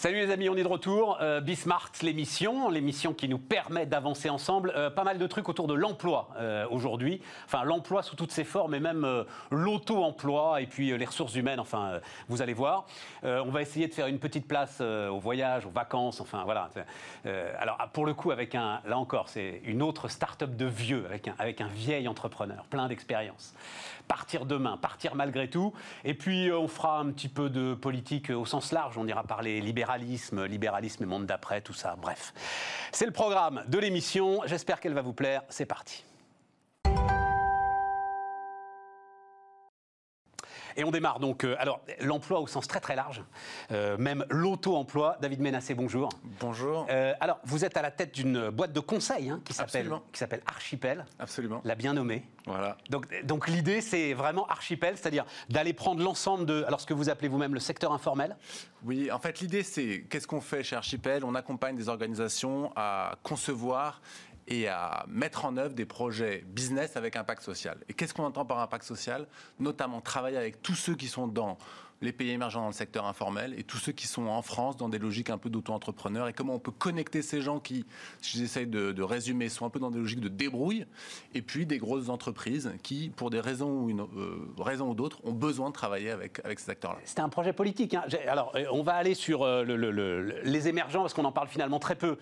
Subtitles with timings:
[0.00, 1.18] Salut les amis, on est de retour.
[1.20, 4.72] Euh, Bismart, l'émission, l'émission qui nous permet d'avancer ensemble.
[4.76, 7.20] Euh, pas mal de trucs autour de l'emploi euh, aujourd'hui.
[7.46, 11.58] Enfin, l'emploi sous toutes ses formes et même euh, l'auto-emploi et puis les ressources humaines.
[11.58, 11.98] Enfin,
[12.28, 12.86] vous allez voir.
[13.24, 16.20] On va essayer de faire une petite place au voyage, aux vacances.
[16.20, 16.70] Enfin, voilà.
[17.58, 21.26] Alors, pour le coup, avec un, là encore, c'est une autre start-up de vieux, avec
[21.26, 23.52] un, avec un vieil entrepreneur, plein d'expérience.
[24.08, 25.72] Partir demain, partir malgré tout.
[26.04, 28.98] Et puis, euh, on fera un petit peu de politique euh, au sens large.
[28.98, 31.96] On ira parler libéralisme, libéralisme et monde d'après, tout ça.
[32.00, 32.32] Bref.
[32.90, 34.40] C'est le programme de l'émission.
[34.46, 35.42] J'espère qu'elle va vous plaire.
[35.48, 36.04] C'est parti.
[40.78, 43.24] Et on démarre donc, euh, alors l'emploi au sens très très large,
[43.72, 45.18] euh, même l'auto-emploi.
[45.20, 46.08] David Ménassé, bonjour.
[46.38, 46.86] Bonjour.
[46.88, 50.20] Euh, alors, vous êtes à la tête d'une boîte de conseil hein, qui s'appelle qui
[50.20, 51.62] s'appelle Archipel, Absolument.
[51.64, 52.22] la bien nommée.
[52.46, 52.76] Voilà.
[52.90, 57.10] Donc, donc l'idée, c'est vraiment Archipel, c'est-à-dire d'aller prendre l'ensemble de, alors ce que vous
[57.10, 58.36] appelez vous-même le secteur informel.
[58.84, 61.24] Oui, en fait, l'idée, c'est qu'est-ce qu'on fait chez Archipel?
[61.24, 64.00] On accompagne des organisations à concevoir
[64.48, 67.78] et à mettre en œuvre des projets business avec impact social.
[67.88, 69.26] Et qu'est-ce qu'on entend par impact social?
[69.60, 71.58] Notamment travailler avec tous ceux qui sont dans
[72.00, 74.88] les pays émergents dans le secteur informel et tous ceux qui sont en France dans
[74.88, 77.84] des logiques un peu d'auto-entrepreneurs et comment on peut connecter ces gens qui,
[78.20, 80.86] si j'essaye de, résumer, sont un peu dans des logiques de débrouille
[81.34, 85.18] et puis des grosses entreprises qui, pour des raisons ou, une, euh, raisons ou d'autres,
[85.24, 86.98] ont besoin de travailler avec, avec ces acteurs-là.
[87.04, 87.94] C'était un projet politique.
[87.94, 88.04] hein.
[88.28, 91.32] Alors, euh, on va aller sur euh, le- le- le- les émergents parce qu'on en
[91.32, 92.16] parle finalement très peu.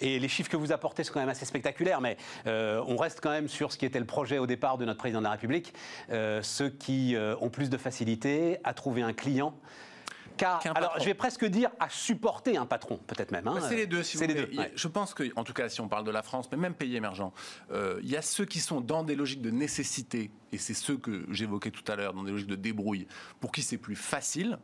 [0.00, 2.00] Et les chiffres que vous apportez sont quand même assez spectaculaires.
[2.00, 4.98] Mais on reste quand même sur ce qui était le projet au départ de notre
[4.98, 5.74] président de la République.
[6.08, 9.54] Ceux qui ont plus de facilité à trouver un client.
[10.38, 11.00] Car, alors, patron.
[11.00, 13.48] je vais presque dire à supporter un patron, peut-être même.
[13.48, 13.54] hein.
[13.56, 14.48] Bah, c'est les deux, si vous les deux.
[14.56, 14.72] ouais.
[14.74, 16.94] Je pense que, en tout cas, si on parle de la France, mais même pays
[16.94, 17.32] émergents,
[17.72, 20.96] euh, il y a ceux qui sont dans des logiques de nécessité, et c'est ceux
[20.96, 23.08] que j'évoquais tout à l'heure, dans des logiques de débrouille,
[23.40, 24.58] pour qui c'est plus facile,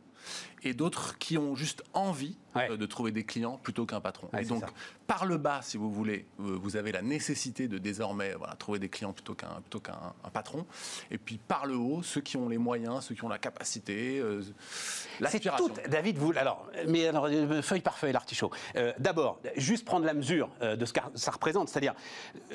[0.62, 2.70] et d'autres qui ont juste envie Ouais.
[2.70, 4.28] euh, de trouver des clients plutôt qu'un patron.
[4.32, 4.68] Ouais, et c'est donc, ça.
[5.08, 8.78] par le bas, si vous voulez, euh, vous avez la nécessité de désormais voilà, trouver
[8.78, 10.64] des clients plutôt qu'un plutôt qu'un un patron.
[11.10, 14.20] Et puis par le haut, ceux qui ont les moyens, ceux qui ont la capacité,
[14.20, 15.68] euh, C'est l'aspiration.
[15.68, 18.52] tout, David, vous, alors, mais alors, euh, feuille par feuille, l'artichaut.
[18.76, 21.94] Euh, D'abord, juste prendre la mesure de ce que ça représente, c'est-à-dire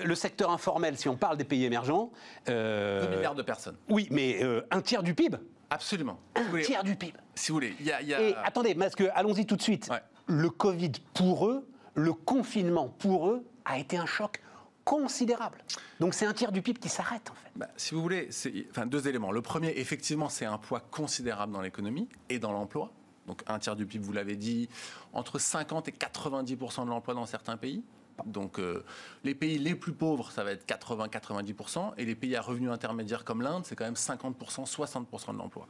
[0.02, 2.10] le secteur informel, si on parle des pays émergents.
[2.48, 3.76] euh, 2 milliards de personnes.
[3.90, 4.40] Oui, mais
[4.72, 5.36] un tiers du PIB.
[5.69, 6.19] Absolument.
[6.35, 7.13] Si Un voulez, tiers du PIB.
[7.35, 8.02] Si vous voulez, il y a.
[8.02, 9.88] il y a- Et attendez, parce que, allons-y tout de suite.
[9.90, 10.02] Ouais.
[10.28, 14.41] Le Covid pour eux, le confinement pour eux, a été un choc
[14.84, 15.59] considérable.
[16.00, 17.50] Donc c'est un tiers du PIB qui s'arrête, en fait.
[17.56, 19.31] Bah, si vous voulez, c'est enfin, deux éléments.
[19.31, 22.91] Le premier, effectivement, c'est un poids considérable dans l'économie et dans l'emploi.
[23.28, 24.68] Donc un tiers du PIB, vous l'avez dit,
[25.13, 27.84] entre 50 et 90% de l'emploi dans certains pays.
[28.25, 28.84] Donc euh,
[29.24, 33.24] les pays les plus pauvres, ça va être 80-90%, et les pays à revenus intermédiaires
[33.24, 35.68] comme l'Inde, c'est quand même 50%, 60% de l'emploi.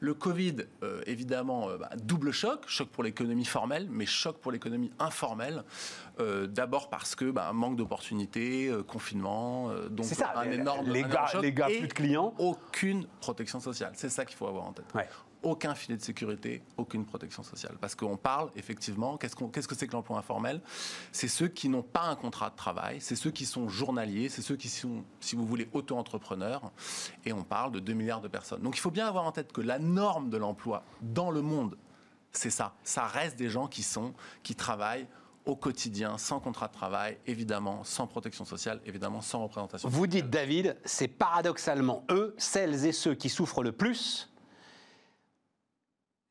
[0.00, 4.52] Le Covid, euh, évidemment, euh, bah, double choc, choc pour l'économie formelle, mais choc pour
[4.52, 5.64] l'économie informelle.
[6.48, 11.26] D'abord parce que bah, manque d'opportunités, confinement, donc ça, un énorme les un énorme gars-
[11.26, 12.34] choc les gars, plus de clients.
[12.38, 13.92] Aucune protection sociale.
[13.94, 14.86] C'est ça qu'il faut avoir en tête.
[14.94, 15.06] Ouais.
[15.48, 17.76] Aucun filet de sécurité, aucune protection sociale.
[17.80, 20.60] Parce qu'on parle, effectivement, qu'est-ce qu'on- qu'est-ce que c'est que l'emploi informel?
[21.10, 24.42] C'est ceux qui n'ont pas un contrat de travail, c'est ceux qui sont journaliers, c'est
[24.42, 26.70] ceux qui sont, si vous voulez, auto-entrepreneurs.
[27.24, 28.60] Et on parle de 2 milliards de personnes.
[28.60, 31.78] Donc il faut bien avoir en tête que la norme de l'emploi dans le monde,
[32.30, 32.74] c'est ça.
[32.84, 35.06] Ça reste des gens qui sont, qui travaillent
[35.46, 39.88] au quotidien, sans contrat de travail, évidemment, sans protection sociale, évidemment, sans représentation.
[39.88, 44.28] Vous dites, David, c'est paradoxalement eux, celles et ceux qui souffrent le plus.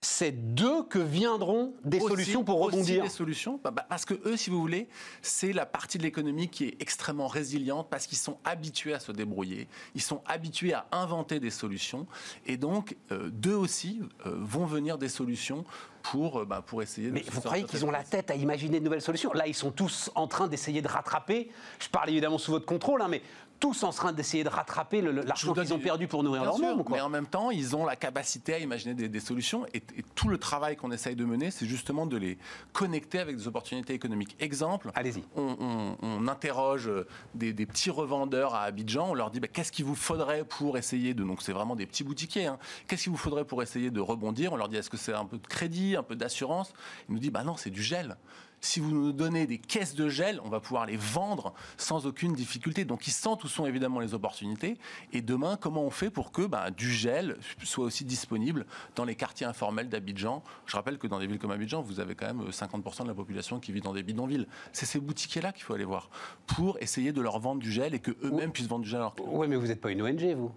[0.01, 3.03] C'est d'eux que viendront des Aussi- solutions pour aussi rebondir.
[3.03, 4.87] des solutions, bah, bah, parce que eux, si vous voulez,
[5.23, 9.11] c'est la partie de l'économie qui est extrêmement résiliente parce qu'ils sont habitués à se
[9.11, 12.05] débrouiller, ils sont habitués à inventer des solutions,
[12.45, 15.65] et donc euh, d'eux aussi euh, vont venir des solutions
[16.03, 17.07] pour, euh, bah, pour essayer.
[17.07, 19.33] de Mais vous croyez qu'ils ont la tête à imaginer de nouvelles solutions?
[19.33, 21.49] Là, ils sont tous en train d'essayer de rattraper.
[21.79, 23.23] Je parle évidemment sous votre contrôle, hein, mais
[23.59, 26.85] tous en train d'essayer de rattraper l'argent qu'ils ont du- perdu pour nourrir leur monde.
[26.89, 29.65] Mais en même temps, ils ont la capacité à imaginer des, des solutions.
[29.73, 32.37] Et, et tout le travail qu'on essaye de mener, c'est justement de les
[32.73, 34.35] connecter avec des opportunités économiques.
[34.39, 35.23] Exemple, Allez-y.
[35.35, 36.89] on, on- on interroge
[37.35, 39.09] des, des petits revendeurs à Abidjan.
[39.09, 41.23] On leur dit bah, qu'est-ce qu'il vous faudrait pour essayer de.
[41.23, 42.45] Donc, c'est vraiment des petits boutiquiers.
[42.47, 42.59] hein.
[42.87, 44.53] Qu'est-ce qu'il vous faudrait pour essayer de rebondir?
[44.53, 46.73] On leur dit est-ce que c'est un peu de crédit, un peu d'assurance?
[47.09, 48.17] Ils nous disent bah non, c'est du gel.
[48.59, 52.33] Si vous nous donnez des caisses de gel, on va pouvoir les vendre sans aucune
[52.33, 52.85] difficulté.
[52.85, 54.77] Donc ils sentent où sont évidemment les opportunités.
[55.13, 58.65] Et demain, comment on fait pour que bah, du gel soit aussi disponible
[58.95, 60.43] dans les quartiers informels d'Abidjan?
[60.65, 63.13] Je rappelle que dans des villes comme Abidjan, vous avez quand même 50% de la
[63.13, 64.47] population qui vit dans des bidonvilles.
[64.71, 66.09] C'est ces boutiquiers-là qu'il faut aller voir
[66.47, 69.03] pour essayer de leur vendre du gel et que eux-mêmes puissent vendre du gel à
[69.03, 69.29] leurs clients.
[69.31, 70.51] Oui, mais vous n'êtes pas une ONG, vous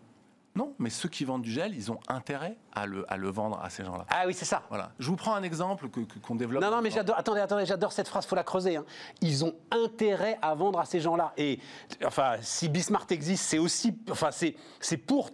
[0.57, 3.61] Non, mais ceux qui vendent du gel, ils ont intérêt à le, à le vendre
[3.63, 4.05] à ces gens-là.
[4.11, 4.63] Ah oui, c'est ça.
[4.69, 4.91] Voilà.
[4.99, 6.61] Je vous prends un exemple que- que- qu'on développe.
[6.63, 7.17] Non, non, mais j'adore.
[7.17, 8.27] Attendez, attendez, j'adore cette phrase.
[8.27, 8.77] Faut la creuser.
[8.77, 8.85] hein.
[9.21, 11.33] Ils ont intérêt à vendre à ces gens-là.
[11.37, 11.61] Et
[12.05, 15.31] enfin, si Bismart existe, c'est aussi, enfin, c'est, c'est pour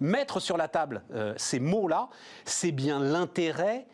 [0.00, 2.08] mettre sur la table euh, ces mots-là.
[2.46, 3.86] C'est bien l'intérêt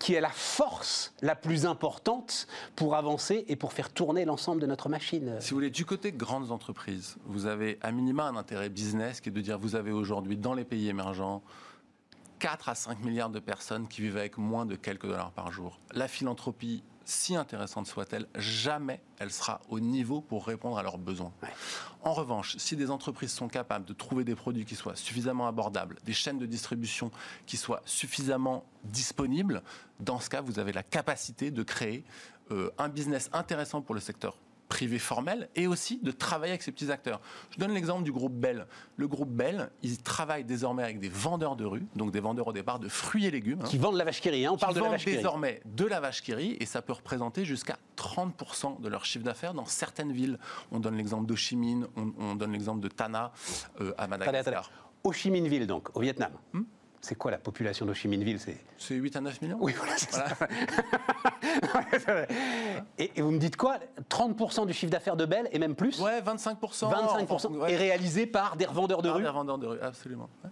[0.00, 4.66] qui est la force la plus importante pour avancer et pour faire tourner l'ensemble de
[4.66, 5.36] notre machine.
[5.40, 9.28] Si vous voulez, du côté grandes entreprises, vous avez à minima un intérêt business qui
[9.28, 11.42] est de dire vous avez aujourd'hui dans les pays émergents
[12.40, 15.78] 4 à 5 milliards de personnes qui vivent avec moins de quelques dollars par jour.
[15.92, 21.32] La philanthropie, si intéressante soit-elle, jamais elle sera au niveau pour répondre à leurs besoins.
[22.02, 25.98] En revanche, si des entreprises sont capables de trouver des produits qui soient suffisamment abordables,
[26.04, 27.10] des chaînes de distribution
[27.46, 29.62] qui soient suffisamment disponibles,
[29.98, 32.04] dans ce cas, vous avez la capacité de créer
[32.50, 34.36] euh, un business intéressant pour le secteur
[34.70, 37.20] privé formel et aussi de travailler avec ces petits acteurs.
[37.50, 38.66] Je donne l'exemple du groupe Bell.
[38.96, 42.52] Le groupe Bell, ils travaillent désormais avec des vendeurs de rue, donc des vendeurs au
[42.54, 43.60] départ de fruits et légumes.
[43.60, 45.16] hein, Qui vendent la vache qui rit, hein, on parle de la vache qui rit.
[45.16, 49.52] désormais de la vache qui et ça peut représenter jusqu'à 30% de leur chiffre d'affaires
[49.52, 50.38] dans certaines villes.
[50.70, 51.26] On donne l'exemple
[51.56, 53.32] Minh, on, on donne l'exemple de Tana
[53.80, 54.62] euh, à Madagascar.
[54.62, 54.66] attendez.
[55.04, 56.32] Ho Chi Minh Ville, donc, au Vietnam.
[56.52, 56.62] Hmm
[57.00, 59.72] c'est quoi la population d'Ho Chi Minh Ville C'est C'est 8 à 9 millions Oui,
[59.76, 60.26] voilà, c'est ça.
[62.98, 63.78] et, et vous me dites quoi?
[64.10, 65.98] 30% du chiffre d'affaires de Bell, et même plus?
[66.00, 66.56] Ouais, 25%.
[66.90, 67.72] 25% ouais.
[67.72, 70.28] est réalisé par des revendeurs de Par rue des vendeurs de rue, absolument.
[70.44, 70.50] Ouais.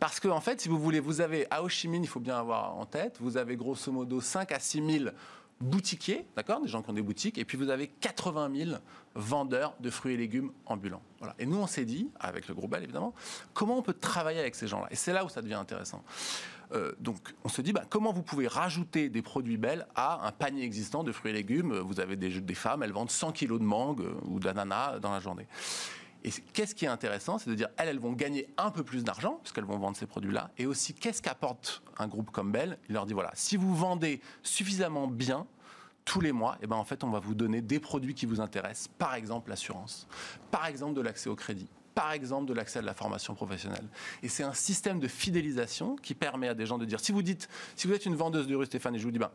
[0.00, 2.20] Parce que, en fait, si vous voulez, vous avez à Ho Chi Minh, il faut
[2.20, 5.10] bien avoir en tête, vous avez grosso modo 5 à 6 000
[5.60, 8.70] boutiquiers, d'accord, des gens qui ont des boutiques, et puis vous avez 80 000
[9.14, 11.02] vendeurs de fruits et légumes ambulants.
[11.38, 13.14] Et nous, on s'est dit, avec le groupe Bell évidemment,
[13.52, 16.02] comment on peut travailler avec ces gens-là Et c'est là où ça devient intéressant.
[16.72, 20.32] Euh, donc, on se dit, bah, comment vous pouvez rajouter des produits Bell à un
[20.32, 21.78] panier existant de fruits et légumes?
[21.78, 25.12] Vous avez des, des femmes, elles vendent 100 kilos de mangue euh, ou d'ananas dans
[25.12, 25.46] la journée.
[26.24, 29.04] Et qu'est-ce qui est intéressant, c'est de dire, elles, elles vont gagner un peu plus
[29.04, 30.50] d'argent, puisqu'elles vont vendre ces produits-là.
[30.56, 32.78] Et aussi, qu'est-ce qu'apporte un groupe comme Bell?
[32.88, 35.46] Il leur dit, voilà, si vous vendez suffisamment bien,
[36.04, 38.40] tous les mois, eh ben, en fait, on va vous donner des produits qui vous
[38.40, 38.88] intéressent.
[38.98, 40.06] Par exemple, l'assurance.
[40.50, 41.68] Par exemple, de l'accès au crédit.
[41.94, 43.86] Par exemple, de l'accès à la formation professionnelle.
[44.22, 47.22] Et c'est un système de fidélisation qui permet à des gens de dire, si vous
[47.22, 49.30] dites, si vous êtes une vendeuse de rue, Stéphane, et je vous dis, ben,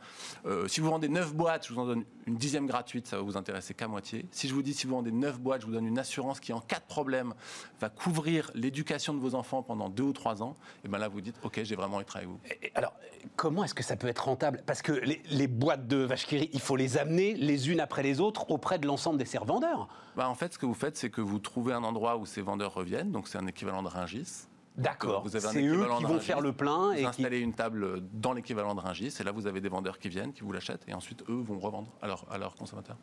[0.45, 3.23] euh, si vous vendez 9 boîtes, je vous en donne une dixième gratuite, ça va
[3.23, 4.25] vous intéresser qu'à moitié.
[4.31, 6.53] Si je vous dis, si vous vendez 9 boîtes, je vous donne une assurance qui,
[6.53, 7.33] en cas de problème,
[7.79, 11.21] va couvrir l'éducation de vos enfants pendant 2 ou 3 ans, et ben là, vous
[11.21, 12.65] dites, OK, j'ai vraiment travailler avec vous.
[12.65, 12.93] Et Alors,
[13.35, 14.63] comment est-ce que ça peut être rentable?
[14.65, 18.19] Parce que les, les boîtes de vache il faut les amener les unes après les
[18.19, 19.87] autres auprès de l'ensemble des serveurs.
[20.15, 22.41] Bah, en fait, ce que vous faites, c'est que vous trouvez un endroit où ces
[22.49, 24.47] vendeurs reviennent, donc c'est un équivalent de Ringis.
[24.77, 25.23] D'accord.
[25.23, 27.05] Vous avez un C'est eux équivalent qui de vont faire le plein Vous et qui...
[27.05, 30.31] installez une table dans l'équivalent de Ringis, et là vous avez des vendeurs qui viennent,
[30.33, 32.97] qui vous l'achètent, et ensuite eux vont revendre à, leur- à leurs consommateurs.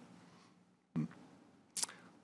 [0.96, 1.04] Mm.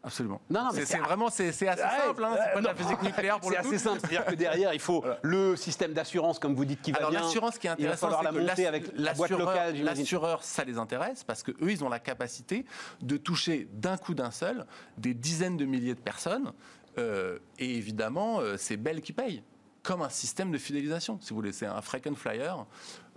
[0.04, 0.40] Absolument.
[0.50, 2.66] Non, non, c'est c'est- c'est vraiment c'est c'est assez Ouais, simple, hein, c'est pas de
[2.66, 3.69] la physique nucléaire pour C'est le coup.
[3.69, 6.98] assez simple, c'est-à-dire que derrière, il faut le système d'assurance, comme vous dites, qui va
[6.98, 7.20] Alors bien.
[7.20, 9.38] l'assurance qui est Il va intéressante, falloir c'est la que monter avec la boîte l'assureur-
[9.52, 9.76] locale.
[9.84, 12.64] L'assureur, ça les intéresse parce que eux, ils ont la capacité
[13.00, 14.66] de toucher d'un coup d'un seul
[14.98, 16.52] des dizaines de milliers de personnes.
[16.98, 19.42] Euh, et évidemment, euh, c'est Bell qui paye.
[19.82, 21.52] Comme un système de fidélisation, si vous voulez.
[21.52, 22.66] C'est un frequent flyer.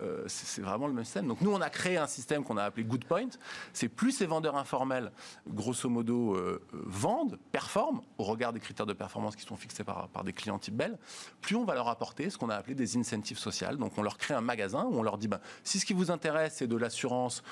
[0.01, 1.27] Euh, c'est vraiment le même système.
[1.27, 3.29] Donc nous, on a créé un système qu'on a appelé Good Point.
[3.73, 5.11] C'est plus ces vendeurs informels,
[5.47, 9.83] grosso modo, euh, euh, vendent, performent au regard des critères de performance qui sont fixés
[9.83, 10.97] par, des clients type Bell,
[11.41, 13.77] plus on va leur apporter ce qu'on a appelé des incentives sociales.
[13.77, 16.11] Donc on leur crée un magasin où on leur dit, ben, si ce qui vous
[16.11, 17.43] intéresse, c'est de l'assurance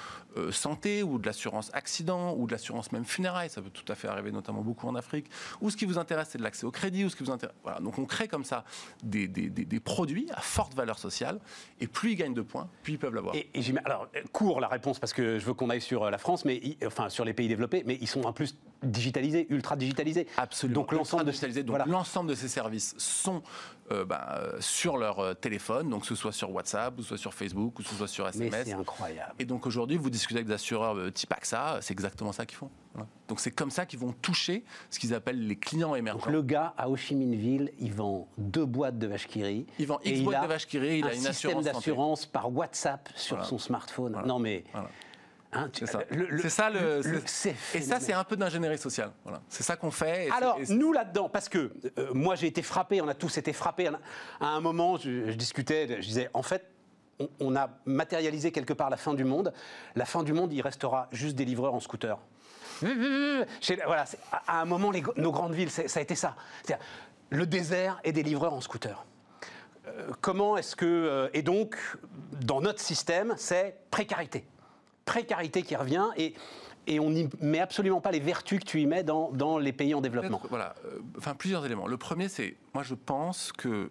[0.51, 4.07] santé ou de l'assurance accident ou de l'assurance même funérailles, ça peut tout à fait
[4.07, 5.29] arriver notamment beaucoup en Afrique,
[5.62, 7.55] ou ce qui vous intéresse, c'est de l'accès au crédit, ou ce qui vous intéresse...
[7.63, 7.79] Voilà.
[7.79, 8.63] Donc on crée comme ça
[9.03, 11.39] des- des- des produits à forte valeur sociale,
[11.79, 13.35] et plus ils gagnent de points, plus ils peuvent l'avoir.
[13.35, 16.09] Et, et j'im- alors, court la réponse parce que je veux qu'on aille sur euh,
[16.11, 19.75] la France, mais enfin sur les pays développés, mais ils sont en plus digitalisés, ultra
[19.75, 20.27] digitalisés.
[20.37, 20.81] Absolument.
[20.81, 20.91] Donc
[21.63, 21.85] de voilà.
[21.85, 23.41] l'ensemble de ces services sont
[23.93, 27.33] euh, euh, sur leur euh, téléphone, donc que ce soit sur WhatsApp, ou soit sur
[27.33, 28.67] Facebook, ou ce soit sur Mais SMS.
[28.67, 29.33] c'est incroyable.
[29.39, 32.57] Et donc aujourd'hui, vous discutez avec des assureurs euh, type AXA, c'est exactement ça qu'ils
[32.57, 32.69] font.
[33.27, 36.19] Donc c'est comme ça qu'ils vont toucher ce qu'ils appellent les clients émergents.
[36.25, 39.43] Donc le gars à Ho Chi Minh Ville, il vend deux boîtes de vache qui
[39.43, 39.65] rit.
[39.79, 41.73] Il vend X boîtes de vache qui rit, il un a une système assurance santé.
[41.73, 43.50] d'assurance par WhatsApp sur Voilà.
[43.50, 44.12] son smartphone.
[44.13, 44.27] Voilà.
[44.27, 44.89] Non mais, Voilà.
[45.53, 46.00] Hein, tu- C'est ça.
[46.10, 47.01] le- le- C'est ça le.
[47.01, 49.12] le- c'est- c'est et ça, c'est un peu d'ingénierie sociale.
[49.24, 49.41] Voilà.
[49.50, 50.27] C'est ça qu'on fait.
[50.27, 53.38] et Alors, et nous là-dedans, parce que euh, moi j'ai été frappé, on a tous
[53.38, 53.89] été frappés.
[54.39, 56.65] À un moment, je, je discutais, je disais, en fait,
[57.19, 59.53] on, on a matérialisé quelque part la fin du monde.
[59.95, 62.17] La fin du monde, il restera juste des livreurs en scooter.
[63.62, 64.05] Chez- voilà,
[64.48, 66.36] à, un moment, les nos grandes villes, ça a été ça.
[66.63, 66.83] C'est-à-dire,
[67.29, 69.05] le désert et des livreurs en scooter.
[69.88, 70.86] Euh, comment est-ce que.
[70.86, 71.75] euh, et donc,
[72.41, 74.45] dans notre système, c'est précarité.
[75.05, 76.33] Précarité qui revient et,
[76.88, 79.74] et on n'y met absolument pas les vertus que tu y mets dans, dans les
[79.74, 80.41] pays en développement.
[80.50, 81.88] Voilà, euh, enfin plusieurs éléments.
[81.88, 83.89] Le premier, c'est moi, je pense que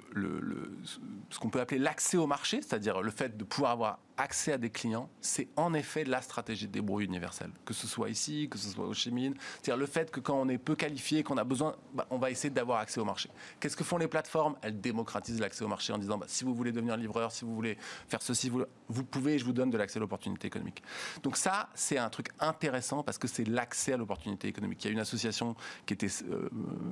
[1.30, 4.58] ce qu'on peut appeler l'accès au marché, c'est-à-dire le fait de pouvoir avoir accès à
[4.58, 7.50] des clients, c'est en effet la stratégie de débrouille universelle.
[7.64, 9.34] Que ce soit ici, que ce soit au Chimine.
[9.62, 12.30] C'est-à-dire le fait que quand on est peu qualifié, qu'on a besoin, bah, on va
[12.30, 13.30] essayer d'avoir accès au marché.
[13.60, 14.56] Qu'est-ce que font les plateformes?
[14.62, 17.54] Elles démocratisent l'accès au marché en disant bah, si vous voulez devenir livreur, si vous
[17.54, 20.82] voulez faire ceci, vous, pouvez, je vous donne de l'accès à l'opportunité économique.
[21.22, 24.84] Donc ça, c'est un truc intéressant parce que c'est l'accès à l'opportunité économique.
[24.84, 25.56] Il y a une association
[25.90, 26.48] euh,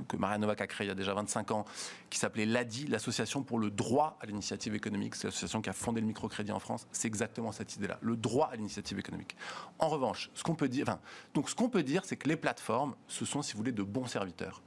[0.09, 1.65] que Maria Novak a créée il y a déjà 25 ans,
[2.11, 5.15] qui s'appelait l'ADI, l'Association pour le droit à l'initiative économique.
[5.15, 6.87] C'est l'association qui a fondé le microcrédit en France.
[6.93, 9.37] C'est exactement cette idée-là, le droit à l'initiative économique.
[9.79, 10.99] En revanche, ce qu'on peut dire,
[11.35, 13.83] donc ce qu'on peut dire, c'est que les plateformes, ce sont, si vous voulez, de
[13.83, 14.63] bons serviteurs.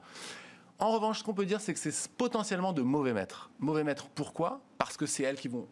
[0.79, 3.51] En revanche, ce qu'on peut dire, c'est que c'est potentiellement de mauvais maîtres.
[3.59, 4.61] Mauvais maîtres, pourquoi?
[4.77, 5.67] Parce que c'est elles qui vont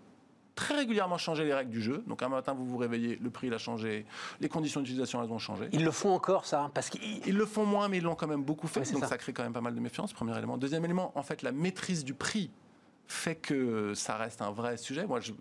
[0.62, 2.04] très régulièrement changer les règles du jeu.
[2.06, 4.06] Donc un matin, vous vous réveillez, le prix il a changé,
[4.40, 5.70] les conditions d'utilisation elles ont changé.
[5.72, 8.44] Ils le font encore ça parce qu'ils le font moins, mais ils l'ont quand même
[8.44, 8.82] beaucoup fait.
[8.92, 9.08] donc ça.
[9.08, 9.18] ça.
[9.18, 10.14] crée quand même pas mal de méfiance.
[10.14, 10.58] Premier élément.
[10.60, 12.52] Deuxième élément, en fait, la maîtrise du prix
[13.08, 15.08] fait que ça reste un vrai sujet.
[15.08, 15.34] Moi, je,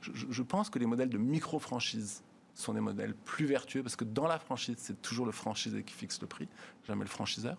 [0.00, 2.24] je, pense que les modèles de micro-franchise
[2.54, 5.92] sont des modèles plus vertueux parce que dans la franchise, c'est toujours le franchisé qui
[5.92, 6.48] fixe le prix,
[6.86, 7.58] jamais le franchiseur.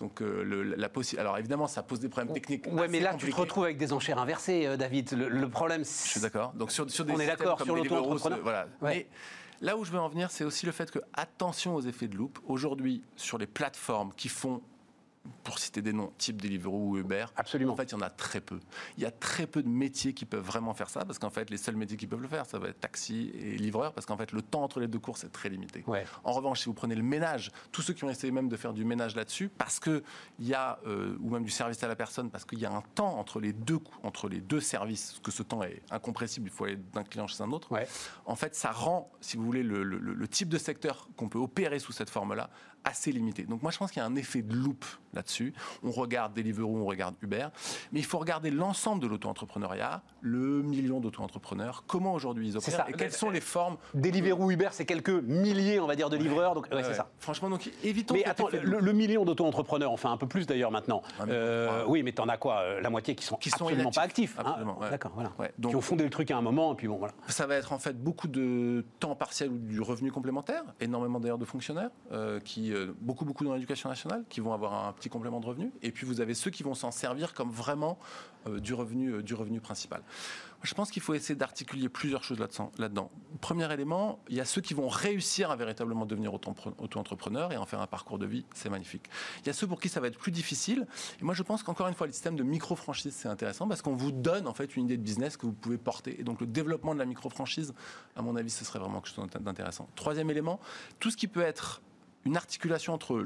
[0.00, 1.20] Donc euh, la possibilité.
[1.20, 2.66] Alors évidemment, ça pose des problèmes techniques.
[2.70, 5.12] Ouais, mais là, tu te retrouves avec des enchères inversées, euh, David.
[5.12, 5.84] Le, problème.
[5.84, 6.52] Je suis d'accord.
[6.52, 8.40] Donc sur, sur des on est d'accord sur l'auto-entrepreneur.
[8.42, 8.66] Voilà.
[8.82, 9.06] Mais
[9.62, 12.16] là où je veux en venir, c'est aussi le fait que attention aux effets de
[12.16, 12.38] loupe.
[12.46, 14.60] Aujourd'hui, sur les plateformes qui font
[15.44, 17.72] pour citer des noms, type Deliveroo ou Uber, Absolument.
[17.72, 18.60] en fait, il y en a très peu.
[18.96, 21.50] Il y a très peu de métiers qui peuvent vraiment faire ça, parce qu'en fait,
[21.50, 24.16] les seuls métiers qui peuvent le faire, ça va être taxi et livreur, parce qu'en
[24.16, 25.84] fait, le temps entre les deux courses est très limité.
[26.24, 28.72] En revanche, si vous prenez le ménage, tous ceux qui ont essayé même de faire
[28.72, 30.02] du ménage là-dessus, parce que
[30.38, 32.72] il y a, euh, ou même du service à la personne, parce qu'il y a
[32.72, 36.52] un temps entre les deux, entre les deux services, que ce temps est incompressible, il
[36.52, 37.68] faut aller d'un client chez un autre.
[38.26, 41.92] En fait, ça rend, si vous voulez, le type de secteur qu'on peut opérer sous
[41.92, 42.50] cette forme-là
[42.86, 43.42] assez limité.
[43.42, 45.52] Donc moi je pense qu'il y a un effet de loupe là-dessus.
[45.82, 47.48] On regarde Deliveroo, on regarde Uber,
[47.92, 52.92] mais il faut regarder l'ensemble de l'auto-entrepreneuriat, le million d'auto-entrepreneurs, comment aujourd'hui ils opèrent et
[52.92, 53.76] quelles sont les formes.
[53.94, 56.54] Deliveroo, Uber, c'est quelques milliers, on va dire, de livreurs.
[56.54, 57.10] Donc ouais, c'est ça.
[57.18, 58.14] Franchement, donc évitons.
[58.14, 61.02] Mais attends, le, million d'auto-entrepreneurs, enfin un peu plus d'ailleurs maintenant.
[61.28, 64.38] Euh, oui, mais t'en as quoi euh, La moitié qui sont qui absolument pas actifs.
[64.38, 65.32] Hein D'accord, voilà.
[65.58, 67.14] Donc, qui ont fondé le truc à un moment, et puis bon, voilà.
[67.28, 71.38] Ça va être en fait beaucoup de temps partiel ou du revenu complémentaire, énormément d'ailleurs
[71.38, 75.40] de fonctionnaires euh, qui beaucoup, beaucoup dans l'éducation nationale, qui vont avoir un petit complément
[75.40, 75.72] de revenu.
[75.82, 77.98] Et puis vous avez ceux qui vont s'en servir comme vraiment
[78.46, 80.02] euh, du, revenu, du revenu principal.
[80.62, 82.38] Je pense qu'il faut essayer d'articuler plusieurs choses
[82.78, 83.10] là-dedans.
[83.40, 87.66] Premier élément, il y a ceux qui vont réussir à véritablement devenir auto-entrepreneurs et en
[87.66, 89.08] faire un parcours de vie, c'est magnifique.
[89.42, 90.86] Il y a ceux pour qui ça va être plus difficile.
[91.20, 93.94] Et moi, je pense qu'encore une fois, le système de micro-franchise, c'est intéressant parce qu'on
[93.94, 96.18] vous donne en fait une idée de business que vous pouvez porter.
[96.20, 97.74] Et donc, le développement de la micro-franchise,
[98.16, 99.88] à mon avis, ce serait vraiment quelque chose d'intéressant.
[99.94, 100.58] Troisième élément,
[100.98, 101.82] tout ce qui peut être
[102.26, 103.16] une articulation entre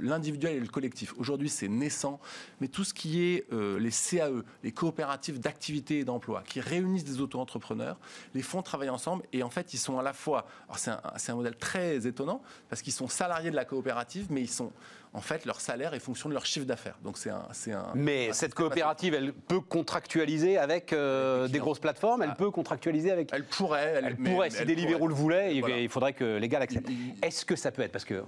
[0.00, 1.14] l'individuel et le collectif.
[1.18, 2.20] Aujourd'hui, c'est naissant,
[2.60, 7.04] mais tout ce qui est euh, les CAE, les coopératives d'activité et d'emploi, qui réunissent
[7.04, 7.98] des auto-entrepreneurs,
[8.34, 10.46] les font travailler ensemble et en fait, ils sont à la fois.
[10.76, 14.50] C'est un, un, modèle très étonnant parce qu'ils sont salariés de la coopérative, mais ils
[14.50, 14.72] sont
[15.16, 16.98] en fait, leur salaire est fonction de leur chiffre d'affaires.
[17.02, 22.22] Donc c'est un, un, Mais cette coopérative, elle peut contractualiser avec euh, des grosses plateformes.
[22.22, 22.36] Elle ah.
[22.36, 23.30] peut contractualiser avec.
[23.32, 24.02] Elle pourrait.
[24.04, 24.50] Elle, pourrait.
[24.50, 26.90] Si Deliveroo le voulait, il faudrait que les gars l'acceptent.
[27.22, 28.24] Est-ce que ça peut être parce que euh,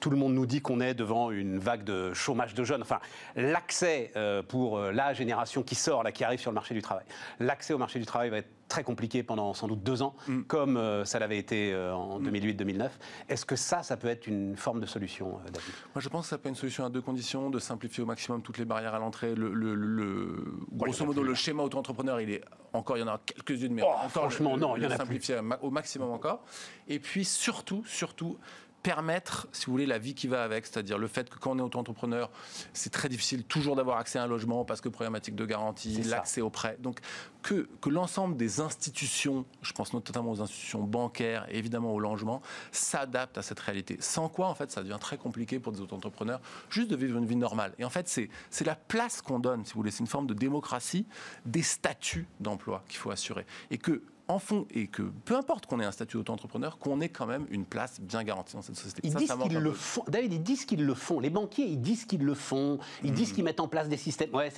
[0.00, 2.82] tout le monde nous dit qu'on est devant une vague de chômage de jeunes.
[2.82, 3.00] Enfin,
[3.34, 7.04] l'accès euh, pour la génération qui sort là, qui arrive sur le marché du travail.
[7.40, 10.42] L'accès au marché du travail va être très compliqué pendant sans doute deux ans, mm.
[10.42, 12.78] comme euh, ça l'avait été euh, en 2008-2009.
[12.78, 12.88] Mm.
[13.28, 15.74] Est-ce que ça, ça peut être une forme de solution, euh, David?
[15.94, 18.06] Moi, je pense que ça peut être une solution à deux conditions de simplifier au
[18.06, 19.34] maximum toutes les barrières à l'entrée.
[19.34, 23.82] Le, grosso modo, le schéma auto-entrepreneur, il est encore, il y en a quelques-unes, mais
[23.84, 26.42] oh, encore, franchement, non, il y en a simplifier au maximum encore.
[26.88, 28.38] Et puis surtout, surtout,
[28.82, 31.58] permettre, si vous voulez, la vie qui va avec, c'est-à-dire le fait que quand on
[31.58, 32.30] est auto-entrepreneur,
[32.72, 36.40] c'est très difficile toujours d'avoir accès à un logement parce que problématique de garantie, l'accès
[36.40, 36.76] au prêt.
[36.80, 37.00] Donc
[37.42, 42.42] que, que l'ensemble des institutions, je pense notamment aux institutions bancaires et évidemment au logement,
[42.70, 43.96] s'adaptent à cette réalité.
[44.00, 47.26] Sans quoi, en fait, ça devient très compliqué pour des auto-entrepreneurs juste de vivre une
[47.26, 47.72] vie normale.
[47.78, 50.34] Et en fait, c'est la place qu'on donne, si vous voulez, c'est une forme de
[50.34, 51.06] démocratie
[51.44, 53.46] des statuts d'emploi qu'il faut assurer.
[53.70, 57.08] Et que en fond, et que peu importe qu'on ait un statut d'auto-entrepreneur, qu'on ait
[57.08, 59.00] quand même une place bien garantie dans cette société.
[59.04, 60.04] Ils disent qu'ils le font.
[60.08, 61.20] David, ils disent qu'ils le font.
[61.20, 62.78] Les banquiers, ils disent qu'ils le font.
[63.02, 63.34] Ils disent hmm.
[63.34, 64.30] qu'ils mettent en place des systèmes.
[64.30, 64.48] Moi,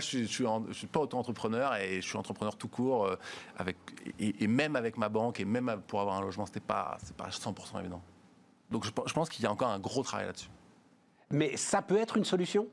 [0.00, 3.06] je ne suis, suis, pas auto-entrepreneur et je suis entrepreneur tout court.
[3.06, 3.16] Euh,
[3.56, 3.76] avec,
[4.18, 7.28] et, même avec ma banque et même pour avoir un logement, ce n'est pas, pas
[7.28, 8.02] 100% évident.
[8.70, 10.50] Donc je, je pense qu'il y a encore un gros travail là-dessus.
[11.30, 12.68] Mais ça peut être une solution?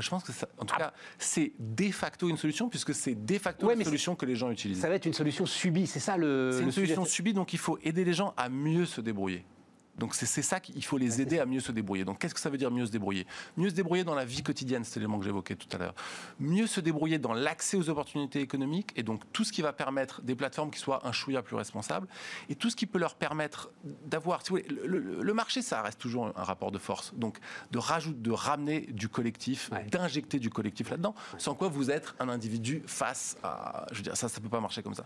[0.00, 3.38] Je pense que, ça, en tout cas, c'est de facto une solution, puisque c'est de
[3.38, 4.80] facto une solution que les gens utilisent.
[4.80, 6.50] Ça va être une solution subie, c'est ça le.
[6.52, 9.44] C'est une solution subie, donc il faut aider les gens à mieux se débrouiller.
[9.98, 12.04] Donc c'est ça qu'il faut les aider à mieux se débrouiller.
[12.04, 13.26] Donc qu'est-ce que ça veut dire mieux se débrouiller?
[13.56, 15.94] Mieux se débrouiller dans la vie quotidienne, c'est l'élément que j'évoquais tout à l'heure.
[16.40, 20.22] Mieux se débrouiller dans l'accès aux opportunités économiques et donc tout ce qui va permettre
[20.22, 22.08] des plateformes qui soient un chouïa plus responsables
[22.48, 23.70] et tout ce qui peut leur permettre
[24.06, 27.12] d'avoir, si le, marché ça reste toujours un rapport de force.
[27.14, 27.38] Donc
[27.70, 32.28] de rajouter, de ramener du collectif, d'injecter du collectif là-dedans, sans quoi vous êtes un
[32.28, 35.04] individu face à, je veux dire ça, ça peut pas marcher comme ça.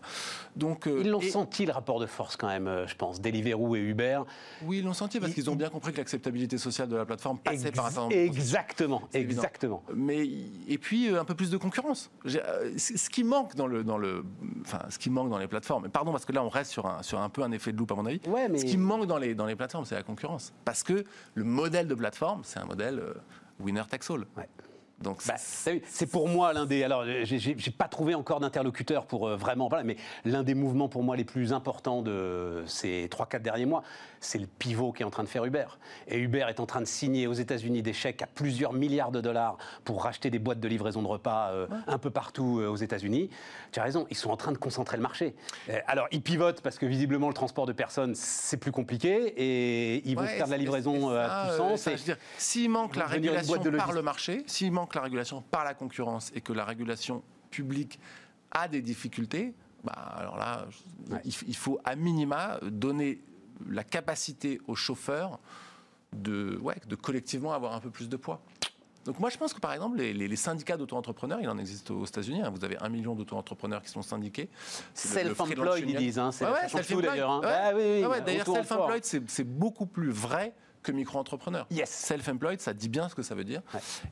[0.55, 3.21] Donc euh, ils l'ont senti le rapport de force quand même, euh, je pense.
[3.21, 4.21] Deliveroo et Uber.
[4.63, 7.39] Oui ils l'ont senti parce qu'ils ont bien compris que l'acceptabilité sociale de la plateforme
[7.39, 9.83] passait par un certain nombre Exactement, exactement.
[9.95, 10.27] Mais
[10.69, 12.11] et puis euh, un peu plus de concurrence.
[12.27, 14.25] Euh, ce qui manque dans le dans le,
[14.63, 15.89] enfin ce qui manque dans les plateformes.
[15.89, 17.93] Pardon parce que là on reste sur un sur un peu un effet de loupe
[17.93, 18.21] à mon avis.
[18.27, 18.59] Ouais, mais...
[18.59, 21.05] Ce qui manque dans les dans les plateformes c'est la concurrence parce que
[21.35, 23.15] le modèle de plateforme c'est un modèle euh,
[23.61, 24.27] winner takes all.
[24.37, 24.49] Ouais.
[25.01, 26.83] Donc bah, c'est pour moi l'un des.
[26.83, 29.69] Alors, j'ai pas trouvé encore d'interlocuteur pour vraiment.
[29.69, 33.83] Voilà, mais l'un des mouvements pour moi les plus importants de ces 3-4 derniers mois,
[34.21, 35.67] c'est le pivot qui est en train de faire Uber.
[36.09, 39.21] Et Uber est en train de signer aux États-Unis des chèques à plusieurs milliards de
[39.21, 42.77] dollars pour racheter des boîtes de livraison de repas euh, un peu partout euh, aux
[42.77, 43.31] États-Unis.
[43.73, 45.35] Tu as raison, ils sont en train de concentrer le marché.
[45.69, 50.09] Euh, alors, ils pivotent parce que visiblement, le transport de personnes, c'est plus compliqué et
[50.09, 51.89] ils vont faire de la livraison à tout sens.
[52.39, 56.41] S'il manque la régulation par le marché, s'il manque la régulation par la concurrence et
[56.41, 57.99] que la régulation publique
[58.51, 60.67] a des difficultés, bah, alors là,
[61.25, 63.21] il faut à minima donner
[63.69, 65.39] la capacité aux chauffeurs
[66.13, 68.43] de, ouais, de collectivement avoir un peu plus de poids.
[69.05, 72.43] Donc moi je pense que par exemple les, syndicats d'auto-entrepreneurs, il en existe aux États-Unis,
[72.43, 72.51] hein.
[72.53, 74.49] vous avez un million d'auto-entrepreneurs qui sont syndiqués.
[74.95, 77.31] Self-employed ils disent, hein, c'est ouais, d'ailleurs.
[77.31, 77.41] Hein.
[77.45, 77.73] Ah
[78.21, 80.55] d'ailleurs self-employed c'est beaucoup plus vrai
[80.87, 81.67] que micro-entrepreneur.
[81.71, 81.91] Yes.
[81.91, 83.63] Self-employed, ça dit bien ce que ça veut dire.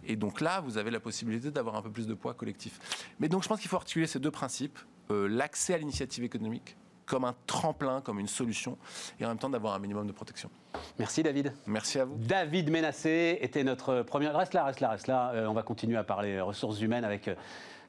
[0.04, 2.81] Et donc là, vous avez la possibilité d'avoir un peu plus de poids collectif.
[3.21, 4.78] Mais donc je pense qu'il faut articuler ces deux principes,
[5.11, 6.76] euh, l'accès à l'initiative économique
[7.07, 8.78] comme un tremplin, comme une solution,
[9.21, 10.50] et en même temps d'avoir un minimum de protection.
[10.99, 11.52] Merci David.
[11.66, 12.16] Merci à vous.
[12.16, 14.28] David Ménassé était notre premier...
[14.28, 15.33] Reste là, reste là, reste là.
[15.35, 17.35] Euh, on va continuer à parler ressources humaines avec euh,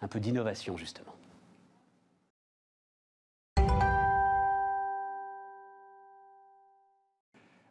[0.01, 1.14] un peu d'innovation justement.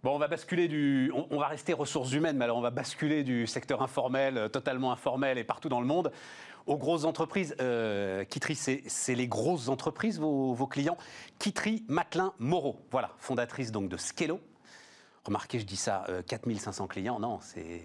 [0.04, 1.10] Bon, on va basculer du.
[1.30, 4.92] On, va rester ressources humaines, mais alors on va basculer du secteur informel, euh, totalement
[4.92, 6.12] informel et partout dans le monde,
[6.66, 7.56] aux grosses entreprises.
[7.58, 8.22] Euh,
[8.54, 10.98] c'est les grosses entreprises, vos, clients.
[11.38, 14.40] Kitry Matelin Moreau, voilà, fondatrice donc de Skello.
[15.24, 17.80] Remarquez, je dis ça, 4500 euh, clients, non, c'est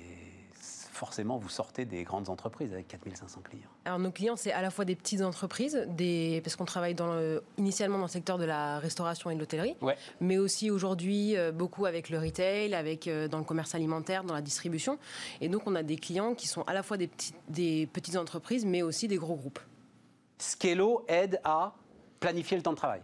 [1.00, 3.70] forcément, vous sortez des grandes entreprises avec 4500 clients.
[3.86, 7.40] Alors, nos clients, c'est à la fois des petites entreprises, des, parce qu'on travaille dans
[7.58, 9.76] initialement dans le secteur de la restauration et de l'hôtellerie,
[10.20, 14.42] mais aussi aujourd'hui euh, beaucoup avec le retail, avec, dans le commerce alimentaire, dans la
[14.42, 15.00] distribution.
[15.40, 17.10] Et donc, on a des clients qui sont à la fois des,
[17.48, 19.60] des petites entreprises, mais aussi des gros groupes.
[20.38, 21.74] Skello aide à
[22.20, 23.02] planifier le temps de travail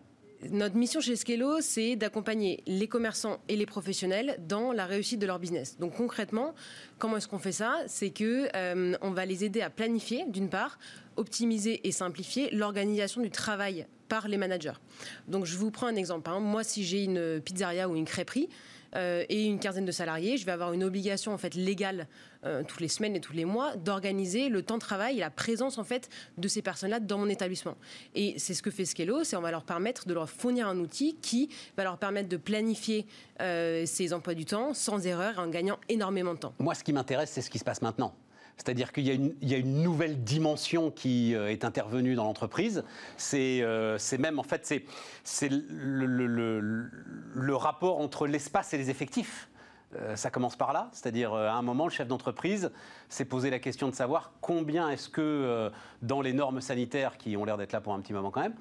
[0.49, 5.25] notre mission chez Skello, c'est d'accompagner les commerçants et les professionnels dans la réussite de
[5.25, 5.77] leur business.
[5.79, 6.53] Donc concrètement,
[6.97, 7.77] comment est-ce qu'on fait ça?
[7.87, 10.77] C'est que euh, on va les aider à planifier, d'une part,
[11.15, 14.79] optimiser et simplifier l'organisation du travail par les managers.
[15.27, 16.29] Donc je vous prends un exemple.
[16.29, 16.39] Hein.
[16.39, 18.49] Moi, si j'ai une pizzeria ou une crêperie,
[18.95, 22.07] et une quinzaine de salariés, je vais avoir une obligation en fait légale
[22.45, 25.31] euh, toutes les semaines et tous les mois d'organiser le temps de travail et la
[25.31, 27.75] présence en fait de ces personnes-là dans mon établissement.
[28.13, 30.77] Et c'est ce que fait Skello, c'est on va leur permettre de leur fournir un
[30.77, 33.07] outil qui va leur permettre de planifier
[33.41, 36.53] euh, ces emplois du temps sans erreur en gagnant énormément de temps.
[36.59, 38.13] Moi, ce qui m'intéresse, c'est ce qui se passe maintenant.
[38.57, 42.83] C'est-à-dire qu'il y, a une nouvelle dimension qui euh, est intervenue dans l'entreprise.
[43.17, 44.81] C'est euh, même, en fait,
[45.23, 49.49] c'est le, rapport entre l'espace et les effectifs.
[49.95, 52.71] Euh, ça commence par là, c'est-à-dire à un moment, le chef d'entreprise
[53.09, 57.45] s'est posé la question de savoir combien est-ce que, dans les normes sanitaires qui ont
[57.45, 58.55] l'air d'être là pour un petit moment quand même,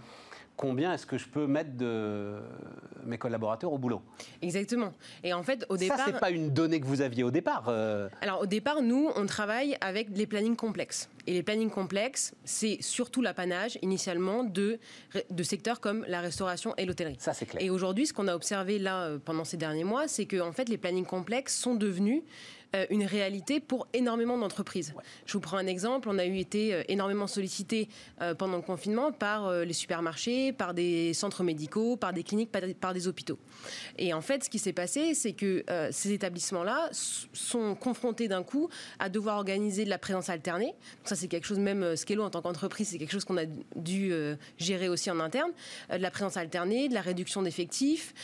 [0.57, 2.37] combien est-ce que je peux mettre de
[3.05, 4.03] mes collaborateurs au boulot?
[4.43, 4.93] Exactement.
[5.23, 5.99] Et en fait, au départ.
[5.99, 7.65] Ça, c'est pas une donnée que vous aviez au départ.
[7.69, 8.09] Euh.
[8.21, 11.09] Alors, au départ, nous, on travaille avec les plannings complexes.
[11.27, 14.79] Et les plannings complexes, c'est surtout l'apanage, initialement, de,
[15.31, 17.17] de secteurs comme la restauration et l'hôtellerie.
[17.19, 17.63] Ça, c'est clair.
[17.63, 20.53] Et aujourd'hui, ce qu'on a observé là, euh, pendant ces derniers mois, c'est que, en
[20.53, 24.95] fait, les plannings complexes sont devenus euh, une réalité pour énormément d'entreprises.
[25.27, 26.09] Je vous prends un exemple.
[26.09, 27.89] On a eu été euh, énormément sollicité
[28.21, 32.95] euh, pendant le confinement par les supermarchés, par des centres médicaux, par des cliniques, par
[32.95, 33.39] des hôpitaux.
[33.99, 38.69] Et en fait, ce qui s'est passé, c'est que ces établissements-là sont confrontés d'un coup
[38.99, 40.75] à devoir organiser de la présence alternée.
[41.05, 44.13] ça, c'est quelque chose, même Skello en tant qu'entreprise, c'est quelque chose qu'on a dû
[44.59, 45.51] gérer aussi en interne.
[45.91, 48.15] de la présence alternée, de la réduction d'effectifs,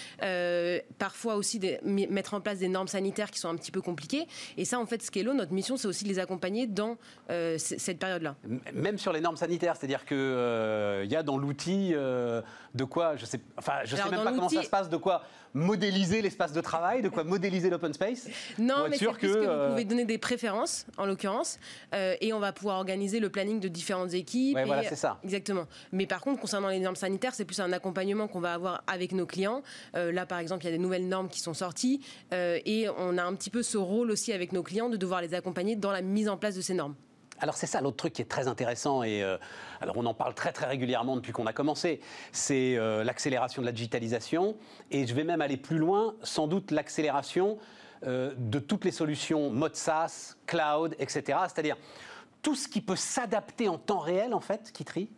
[0.99, 4.27] parfois aussi mettre en place des normes sanitaires qui sont un petit peu compliquées.
[4.57, 6.97] Et ça, en fait, Skello, notre mission, c'est aussi de les accompagner dans
[7.31, 8.37] euh, cette période-là.
[8.73, 12.43] Même sur les normes sanitaires, c'est-à-dire qu'il euh, y a dans l'outil euh,
[12.75, 15.23] de quoi, je sais, enfin, je sais même pas comment ça se passe, de quoi
[15.55, 18.29] modéliser l'espace de travail, de quoi modéliser l'open space.
[18.59, 21.59] Non, mais c'est que, que vous pouvez donner des préférences, en l'occurrence,
[21.93, 24.59] et on va pouvoir organiser le planning de différentes équipes.
[24.65, 25.19] Voilà, c'est ça.
[25.25, 25.67] Exactement.
[25.93, 29.13] Mais par contre, concernant les normes sanitaires, c'est plus un accompagnement qu'on va avoir avec
[29.13, 29.63] nos clients.
[29.95, 32.01] là, par exemple, il y a des nouvelles normes qui sont sorties,
[32.33, 35.35] et on a un petit peu ce rôle aussi avec nos clients de devoir les
[35.35, 36.95] accompagner dans la mise en place de ces normes.
[37.41, 39.39] Alors c'est ça l'autre truc qui est très intéressant et euh,
[39.81, 42.01] alors on en parle très très régulièrement depuis qu'on a commencé,
[42.33, 44.57] c'est euh, l'accélération de la digitalisation
[44.91, 47.59] et je vais même aller plus loin, sans doute l'accélération
[48.07, 51.39] euh, de toutes les solutions mode SaaS, cloud, etc.
[51.49, 51.77] C'est-à-dire
[52.43, 55.09] tout ce qui peut s'adapter en temps réel en fait, qui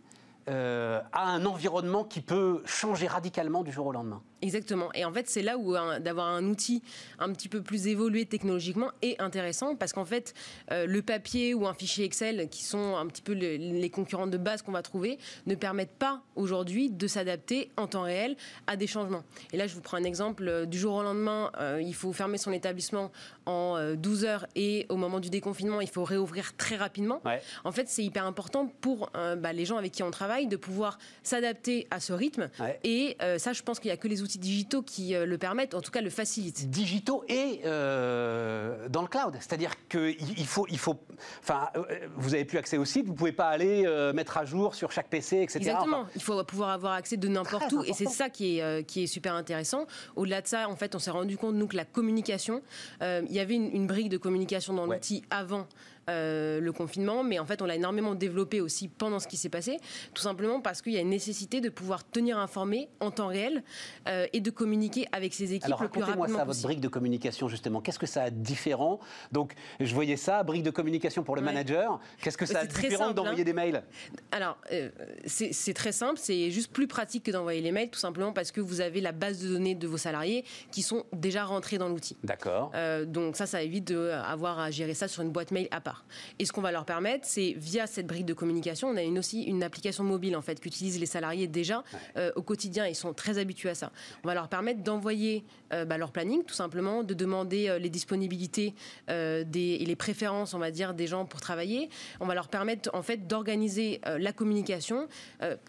[0.47, 4.23] à un environnement qui peut changer radicalement du jour au lendemain.
[4.43, 4.91] Exactement.
[4.95, 6.83] Et en fait, c'est là où d'avoir un outil
[7.21, 10.35] un petit peu plus évolué technologiquement est intéressant parce qu'en fait,
[10.73, 14.37] euh, le papier ou un fichier Excel, qui sont un petit peu les concurrents de
[14.37, 18.89] base qu'on va trouver, ne permettent pas aujourd'hui de s'adapter en temps réel à des
[18.89, 19.23] changements.
[19.53, 20.49] Et là, je vous prends un exemple.
[20.49, 23.13] Euh, du jour au lendemain, euh, il faut fermer son établissement
[23.47, 27.21] en 12 heures et au moment du déconfinement, il faut réouvrir très rapidement.
[27.65, 30.99] En fait, c'est hyper important pour bah, les gens avec qui on travaille de pouvoir
[31.23, 32.49] s'adapter à ce rythme.
[32.85, 35.75] Et ça, je pense qu'il n'y a que les outils digitaux qui euh, le permettent,
[35.75, 36.71] en tout cas le facilitent.
[36.71, 39.37] Digitaux et euh, dans le cloud.
[39.41, 40.97] C'est-à-dire qu'il faut, il faut,
[41.43, 41.85] enfin, euh,
[42.17, 43.83] vous avez plus accès au site, vous pouvez pas aller
[44.15, 45.59] mettre à jour sur chaque PC, etc.
[45.59, 46.07] Exactement.
[46.15, 49.07] il faut pouvoir avoir accès de n'importe où, et c'est ça qui est, qui est
[49.07, 49.87] super intéressant.
[50.17, 52.63] Au-delà de ça, en fait, on s'est rendu compte nous que la communication,
[53.01, 55.67] il y avait une, brique de communication dans l'outil avant
[56.11, 59.49] euh, le confinement, mais en fait, on l'a énormément développé aussi pendant ce qui s'est
[59.49, 59.79] passé,
[60.15, 63.63] tout simplement parce qu'il y a une nécessité de pouvoir tenir informé en temps réel
[64.09, 67.49] euh, et de communiquer avec ses équipes le plus rapidement ça, votre brique de communication,
[67.49, 67.81] justement.
[67.81, 68.99] Qu'est-ce que ça a de différent
[69.31, 72.01] Donc, je voyais ça, brique de communication pour le manager.
[72.21, 73.45] Qu'est-ce que ça a de différent d'envoyer hein.
[73.45, 73.85] des mails
[74.33, 74.89] Alors, euh,
[75.27, 78.61] c'est très simple, c'est juste plus pratique que d'envoyer les mails, tout simplement parce que
[78.61, 82.17] vous avez la base de données de vos salariés qui sont déjà rentrés dans l'outil.
[82.25, 82.73] D'accord.
[83.07, 85.92] donc ça, ça évite d'avoir à gérer ça sur une boîte mail à part.
[86.39, 89.19] Et ce qu'on va leur permettre, c'est via cette brique de communication, on a une,
[89.19, 91.85] aussi une application mobile en fait qu'utilisent les salariés déjà
[92.17, 92.87] euh, au quotidien.
[92.87, 93.93] Ils sont très habitués à ça.
[94.25, 98.75] On va leur permettre d'envoyer bah, leur planning, tout simplement, de demander euh, les disponibilités
[99.09, 101.89] des, et les préférences, on va dire, des gens pour travailler.
[102.21, 105.09] On va leur permettre en fait d'organiser la communication.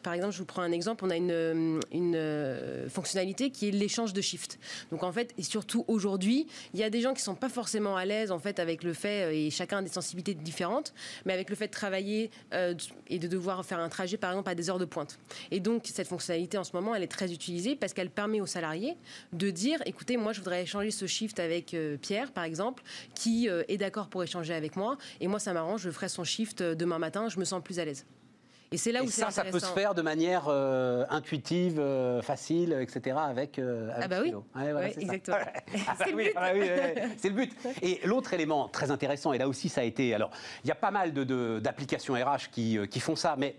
[0.02, 1.06] par exemple, je vous prends un exemple.
[1.06, 1.80] On a une,
[2.90, 4.60] fonctionnalité qui est l'échange de shift.
[4.92, 7.96] Donc en fait, et surtout aujourd'hui, il y a des gens qui sont pas forcément
[7.96, 10.94] à l'aise en fait avec le fait et chacun a des sensibilités différentes,
[11.26, 12.74] mais avec le fait de travailler euh,
[13.08, 15.20] et de devoir faire un trajet, par exemple, à des heures de pointe.
[15.52, 18.46] Et donc, cette fonctionnalité, en ce moment, elle est très utilisée parce qu'elle permet aux
[18.46, 18.96] salariés
[19.34, 23.48] de dire, écoutez, moi, je voudrais échanger ce shift avec euh, Pierre, par exemple, qui
[23.48, 26.64] euh, est d'accord pour échanger avec moi, et moi, ça m'arrange, je ferai son shift
[26.64, 28.06] demain matin, je me sens plus à l'aise.
[28.74, 32.76] Et c'est là où ça, ça peut se faire de manière euh, intuitive, euh, facile,
[32.82, 33.18] etc.
[33.20, 34.34] avec, euh, Ah bah oui,
[34.98, 35.38] exactement.
[36.00, 37.14] c'est le but.
[37.18, 37.54] c'est le but.
[37.84, 40.32] Et l'autre élément très intéressant, et là aussi ça a été, alors
[40.64, 43.58] il y a pas mal d'applications de, RH qui, qui, font ça, mais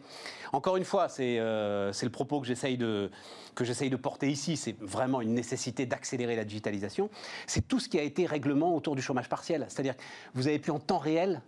[0.52, 3.08] encore une fois, c'est le propos que j'essaye de
[3.54, 7.08] que j'essaye de porter ici, c'est vraiment une nécessité d'accélérer la digitalisation.
[7.46, 10.02] C'est tout ce qui a été règlement autour du chômage partiel, c'est-à-dire que
[10.34, 11.40] vous avez pu en temps réel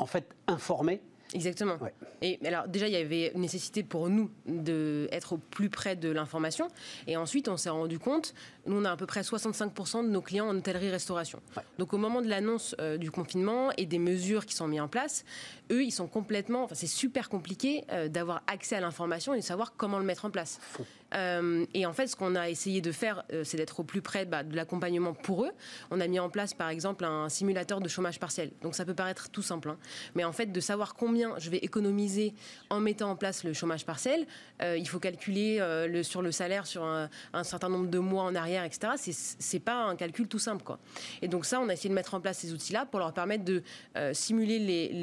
[0.00, 1.00] en fait informer
[1.34, 1.78] Exactement.
[2.20, 6.68] Et alors déjà, il y avait nécessité pour nous d'être au plus près de l'information.
[7.06, 8.34] Et ensuite, on s'est rendu compte,
[8.66, 11.40] nous, on a à peu près 65% de nos clients en hôtellerie-restauration.
[11.78, 14.88] Donc au moment de l'annonce euh, du confinement et des mesures qui sont mises en
[14.88, 15.24] place,
[15.70, 16.64] eux, ils sont complètement...
[16.64, 20.24] Enfin, c'est super compliqué euh, d'avoir accès à l'information et de savoir comment le mettre
[20.24, 20.60] en place.
[21.14, 24.24] Euh, et en fait, ce qu'on a essayé de faire, c'est d'être au plus près
[24.24, 25.50] bah, de l'accompagnement pour eux.
[25.90, 28.50] On a mis en place, par exemple, un simulateur de chômage partiel.
[28.62, 29.78] Donc ça peut paraître tout simple, hein.
[30.14, 32.32] mais en fait, de savoir combien je vais économiser
[32.70, 34.26] en mettant en place le chômage partiel.
[34.60, 37.08] Il faut calculer le, sur le salaire sur un,
[37.42, 39.14] certain nombre de mois en arrière, etc.
[39.38, 40.78] C'est pas un calcul tout simple, quoi.
[41.20, 43.44] Et donc ça, on a essayé de mettre en place ces outils-là pour leur permettre
[43.44, 43.62] de
[43.96, 44.58] euh, simuler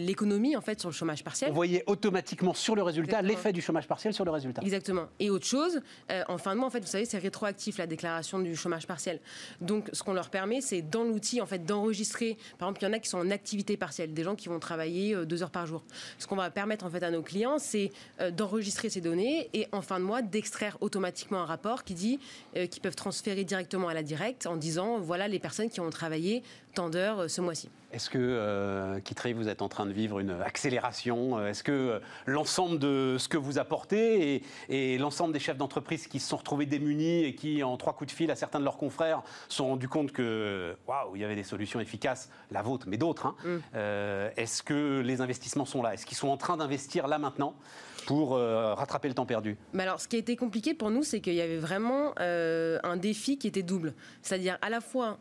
[0.06, 1.50] l'économie en fait sur le chômage partiel.
[1.50, 4.62] Vous voyez automatiquement sur le résultat l'effet du chômage partiel sur le résultat.
[4.62, 5.08] Exactement.
[5.20, 5.82] Et autre chose,
[6.28, 9.20] en fin de mois, en fait, vous savez, c'est rétroactif la déclaration du chômage partiel.
[9.62, 12.38] Donc, ce qu'on leur permet, c'est dans l'outil en fait d'enregistrer.
[12.58, 14.60] Par exemple, il y en a qui sont en activité partielle, des gens qui vont
[14.60, 15.84] travailler deux heures par jour
[16.18, 19.68] ce qu'on va permettre en fait à nos clients, c'est euh, d'enregistrer ces données et
[19.72, 22.20] en fin de mois d'extraire automatiquement un rapport qui dit
[22.56, 25.90] euh, qu'ils peuvent transférer directement à la directe en disant voilà les personnes qui ont
[25.90, 26.44] travaillé
[26.76, 27.70] tant d'heures euh, ce mois-ci.
[27.92, 29.00] Est-ce que, euh,
[29.36, 33.58] vous êtes en train de vivre une accélération Est-ce que l'ensemble de ce que vous
[33.58, 37.94] apportez et, l'ensemble des chefs d'entreprise qui se sont retrouvés démunis et qui, en trois
[37.94, 41.22] coups de fil à certains de leurs confrères, se sont rendus compte que, waouh, il
[41.22, 43.58] y avait des solutions efficaces, la vôtre, mais d'autres, hein, mm.
[43.76, 45.94] euh, est-ce que les investissements sont là?
[45.96, 47.56] Est-ce qu'ils sont en train d'investir là maintenant?
[48.06, 51.04] Pour euh, rattraper le temps perdu Mais alors, ce qui a été compliqué pour nous,
[51.04, 53.94] c'est qu'il y avait vraiment euh, un défi qui était double.
[54.22, 55.20] C'est-à-dire à la fois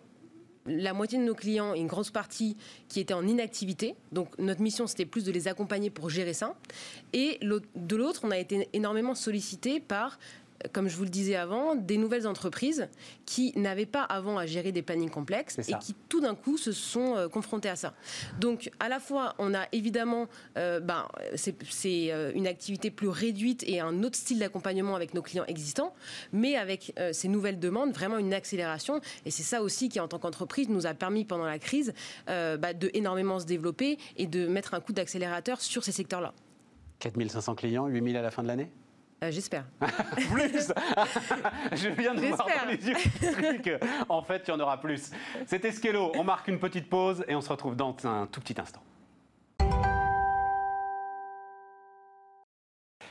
[0.66, 2.56] la moitié de nos clients une grosse partie
[2.88, 3.94] qui étaient en inactivité.
[4.12, 6.54] Donc notre mission, c'était plus de les accompagner pour gérer ça.
[7.12, 10.18] Et de l'autre, on a été énormément sollicité par
[10.72, 12.88] comme je vous le disais avant, des nouvelles entreprises
[13.26, 16.72] qui n'avaient pas avant à gérer des plannings complexes et qui tout d'un coup se
[16.72, 17.94] sont euh, confrontées à ça.
[18.40, 23.64] Donc à la fois, on a évidemment, euh, ben, c'est euh, une activité plus réduite
[23.66, 25.94] et un autre style d'accompagnement avec nos clients existants,
[26.32, 29.00] mais avec ces nouvelles demandes, vraiment une accélération.
[29.24, 31.92] Et c'est ça aussi qui, en tant qu'entreprise, nous a permis pendant la crise
[32.26, 36.32] bah, de énormément se développer et de mettre un coup d'accélérateur sur ces secteurs-là.
[37.00, 38.70] 4500 clients, 8000 à la fin de l'année?
[39.22, 39.64] Euh, j'espère.
[40.30, 40.72] plus
[41.72, 43.78] Je viens de voir dans les yeux
[44.08, 45.10] En fait, il y en aura plus.
[45.46, 46.12] C'était Skello.
[46.14, 48.82] On marque une petite pause et on se retrouve dans un tout petit instant.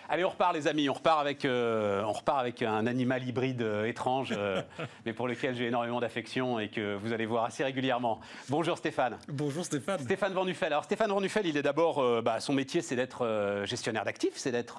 [0.10, 0.90] Allez, on repart, les amis.
[0.90, 4.62] On repart avec, euh, on repart avec un animal hybride euh, étrange, euh,
[5.06, 8.22] mais pour lequel j'ai énormément d'affection et que vous allez voir assez régulièrement.
[8.48, 9.18] Bonjour Stéphane.
[9.28, 10.00] Bonjour Stéphane.
[10.00, 14.34] Stéphane Van Alors Stéphane Van il est d'abord, bah, son métier, c'est d'être gestionnaire d'actifs,
[14.36, 14.78] c'est d'être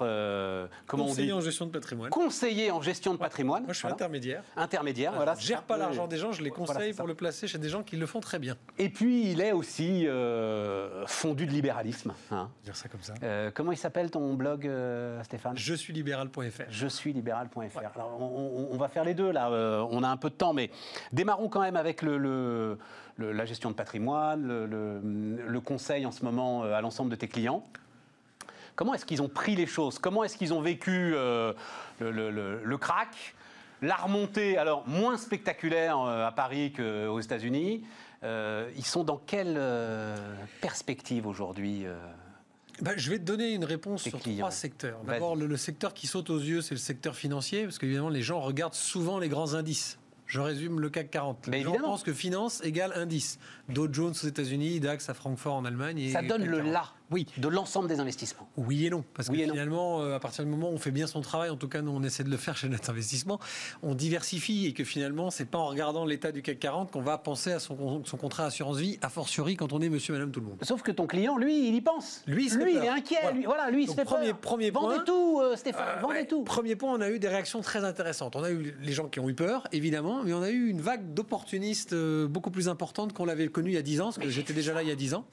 [0.87, 2.09] comment conseiller en gestion de patrimoine.
[2.09, 3.63] Conseiller en gestion de patrimoine.
[3.63, 4.43] Moi, je suis intermédiaire.
[4.57, 5.35] Intermédiaire, voilà.
[5.37, 7.83] Je gère pas l'argent des gens, je les conseille pour le placer chez des gens
[7.83, 8.55] qui le font très bien.
[8.79, 10.07] Et puis, il est aussi
[11.05, 12.13] fondu de libéralisme.
[12.31, 12.49] Hein.
[12.63, 13.13] Dire ça comme ça.
[13.53, 14.69] comment il s'appelle ton blog
[15.23, 15.57] Stéphane?
[15.57, 16.63] Je suis libéral.fr.
[16.69, 17.79] Je suis libéral.fr.
[17.95, 19.49] Alors, on, va faire les deux, là.
[19.49, 20.69] Euh, on a un peu de temps, mais
[21.11, 22.77] démarrons quand même avec le,
[23.17, 27.63] la gestion de patrimoine, le, conseil en ce moment euh, à l'ensemble de tes clients.
[28.75, 29.99] Comment est-ce qu'ils ont pris les choses?
[29.99, 31.53] Comment est-ce qu'ils ont vécu euh,
[31.99, 33.35] le, crack?
[33.81, 37.85] La remontée, alors moins spectaculaire à Paris qu'aux États-Unis,
[38.23, 39.59] ils sont dans quelle
[40.61, 41.85] perspective aujourd'hui
[42.81, 45.01] bah, je vais te donner une réponse sur trois secteurs.
[45.05, 48.39] D'abord, le, secteur qui saute aux yeux, c'est le secteur financier, parce qu'évidemment, les gens
[48.39, 49.97] regardent souvent les grands indices.
[50.25, 51.47] Je résume le CAC 40.
[51.47, 53.39] Les gens pensent que finance égale indice.
[53.67, 56.11] Dow Jones aux États-Unis, DAX à Francfort en Allemagne.
[56.11, 57.25] Ça donne le là oui.
[57.37, 58.49] de l'ensemble des investissements.
[58.57, 59.03] Oui et non.
[59.13, 61.55] Parce que finalement, euh, à partir du moment où on fait bien son travail, en
[61.55, 63.39] tout cas nous on essaie de le faire chez notre investissement,
[63.83, 67.17] on diversifie et que finalement c'est pas en regardant l'état du CAC 40 qu'on va
[67.17, 70.39] penser à son, son, contrat assurance vie, a fortiori quand on est monsieur, madame, tout
[70.39, 70.57] le monde.
[70.61, 72.23] Sauf que ton client, lui, il y pense.
[72.27, 73.17] Lui, il, lui, il est inquiet.
[73.21, 76.01] Voilà, lui, voilà, lui il se fait premier, Premier vendez point, tout, euh, Stéphane, euh,
[76.01, 76.43] vendez tout.
[76.43, 78.35] Premier point, on a eu des réactions très intéressantes.
[78.35, 80.81] On a eu les gens qui ont eu peur, évidemment, mais on a eu une
[80.81, 81.95] vague d'opportunistes
[82.27, 84.73] beaucoup plus importante qu'on l'avait connu il y a 10 ans, parce que j'étais déjà
[84.73, 85.25] là il y a 10 ans.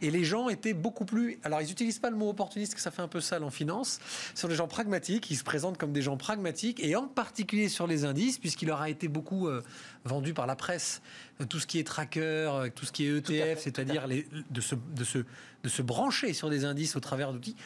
[0.00, 1.21] Et les gens étaient beaucoup plus...
[1.44, 4.00] Alors ils utilisent pas le mot opportuniste, que ça fait un peu sale en finance.
[4.34, 7.68] Ce sont des gens pragmatiques, ils se présentent comme des gens pragmatiques, et en particulier
[7.68, 9.62] sur les indices, puisqu'il leur a été beaucoup euh,
[10.04, 11.02] vendu par la presse,
[11.40, 14.74] euh, tout ce qui est tracker, euh, tout ce qui est ETF, c'est-à-dire de se,
[14.74, 17.56] de, se, de se brancher sur des indices au travers d'outils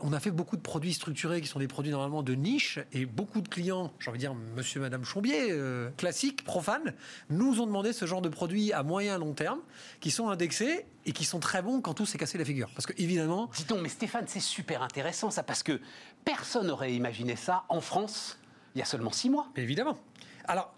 [0.00, 3.04] on a fait beaucoup de produits structurés qui sont des produits normalement de niche et
[3.04, 6.94] beaucoup de clients, j'ai envie de dire monsieur, madame Chombier, euh, classiques, profanes,
[7.28, 9.60] nous ont demandé ce genre de produits à moyen long terme
[10.00, 12.70] qui sont indexés et qui sont très bons quand tout s'est cassé la figure.
[12.74, 13.50] Parce que évidemment.
[13.54, 15.80] Dis donc, mais Stéphane, c'est super intéressant ça parce que
[16.24, 18.38] personne n'aurait imaginé ça en France
[18.74, 19.48] il y a seulement six mois.
[19.56, 19.96] Évidemment.
[20.44, 20.75] Alors,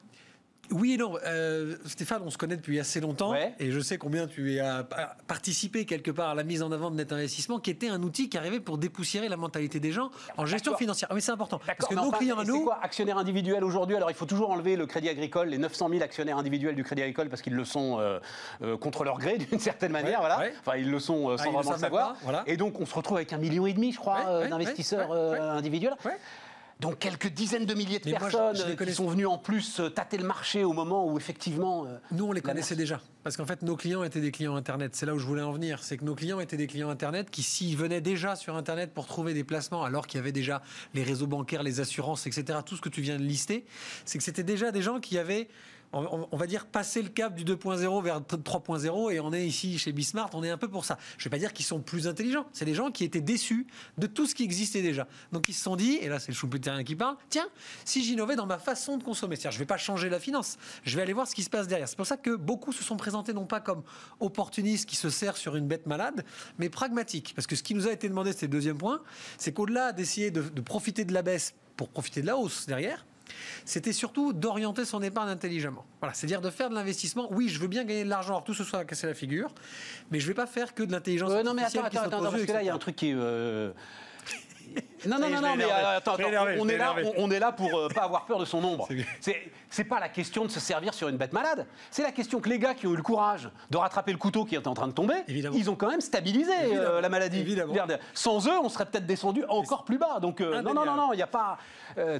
[0.72, 1.14] oui et non.
[1.24, 4.84] Euh, Stéphane, on se connaît depuis assez longtemps et je sais combien tu as
[5.26, 8.28] participé quelque part à la mise en avant de Net Investissement, qui était un outil
[8.28, 11.08] qui arrivait pour dépoussiérer la mentalité des gens en gestion financière.
[11.10, 11.60] Ah, mais c'est important.
[11.64, 12.64] Parce que nos clients à nous.
[12.64, 13.96] Quoi Actionnaires individuels aujourd'hui?
[13.96, 17.02] Alors il faut toujours enlever le crédit agricole, les 900 000 actionnaires individuels du crédit
[17.02, 18.18] agricole parce qu'ils le sont euh,
[18.62, 20.20] euh, contre leur gré d'une certaine manière.
[20.20, 20.42] voilà.
[20.60, 22.16] Enfin, ils le sont sans ah, vraiment le savoir.
[22.46, 25.94] Et donc on se retrouve avec un million et demi, je crois, d'investisseurs individuels.
[26.80, 30.24] Donc quelques dizaines de milliers de personnes qui sont venues en plus euh, tâter le
[30.24, 31.86] marché au moment où effectivement...
[31.86, 33.00] Euh, Nous, on les connaissait déjà.
[33.24, 34.94] Parce qu'en fait, nos clients étaient des clients Internet.
[34.94, 35.82] C'est là où je voulais en venir.
[35.82, 39.06] C'est que nos clients étaient des clients Internet qui, s'ils venaient déjà sur Internet pour
[39.06, 40.62] trouver des placements, alors qu'il y avait déjà
[40.94, 43.66] les réseaux bancaires, les assurances, etc., tout ce que tu viens de lister,
[44.04, 45.48] c'est que c'était déjà des gens qui avaient
[45.92, 49.92] on, va dire, passer le cap du 2.0 vers 3.0 et on est ici chez
[49.92, 50.98] Bismart, on est un peu pour ça.
[51.16, 53.66] Je ne vais pas dire qu'ils sont plus intelligents, c'est des gens qui étaient déçus
[53.96, 55.06] de tout ce qui existait déjà.
[55.32, 57.48] Donc ils se sont dit, et là c'est le Schumpeterien qui parle, tiens,
[57.84, 60.58] si j'innovais dans ma façon de consommer, c'est-à-dire je ne vais pas changer la finance,
[60.84, 61.88] je vais aller voir ce qui se passe derrière.
[61.88, 63.82] C'est pour ça que beaucoup se sont présentés non pas comme
[64.20, 66.24] opportunistes qui se servent sur une bête malade,
[66.58, 67.32] mais pragmatiques.
[67.34, 69.00] Parce que ce qui nous a été demandé, c'est le deuxième point,
[69.38, 73.06] c'est qu'au-delà d'essayer de profiter de la baisse pour profiter de la hausse derrière,
[73.64, 75.84] c'était surtout d'orienter son épargne intelligemment.
[76.00, 77.28] Voilà, c'est-à-dire de faire de l'investissement.
[77.32, 79.52] Oui, je veux bien gagner de l'argent, alors tout ce soit à casser la figure,
[80.10, 82.16] mais je ne vais pas faire que de l'intelligence Euh, non, mais artificielle attends, attends,
[82.24, 83.14] attends, parce que là, il y a un truc qui est.
[83.14, 83.72] euh,
[85.06, 86.30] Non, non, non, non, mais euh, attends, on est
[86.76, 87.12] là, énervé.
[87.16, 88.88] on, on est là pour euh, pas avoir peur de son ombre.
[89.70, 91.66] C'est pas la question de se servir sur une bête malade.
[91.90, 94.46] C'est la question que les gars qui ont eu le courage de rattraper le couteau
[94.46, 95.56] qui était en train de tomber, Évidemment.
[95.58, 97.40] ils ont quand même stabilisé euh, la maladie.
[97.40, 97.74] Évidemment.
[98.14, 100.20] Sans eux, on serait peut-être descendu encore plus bas.
[100.20, 101.58] Donc euh, non, non, non, non, il n'y a pas,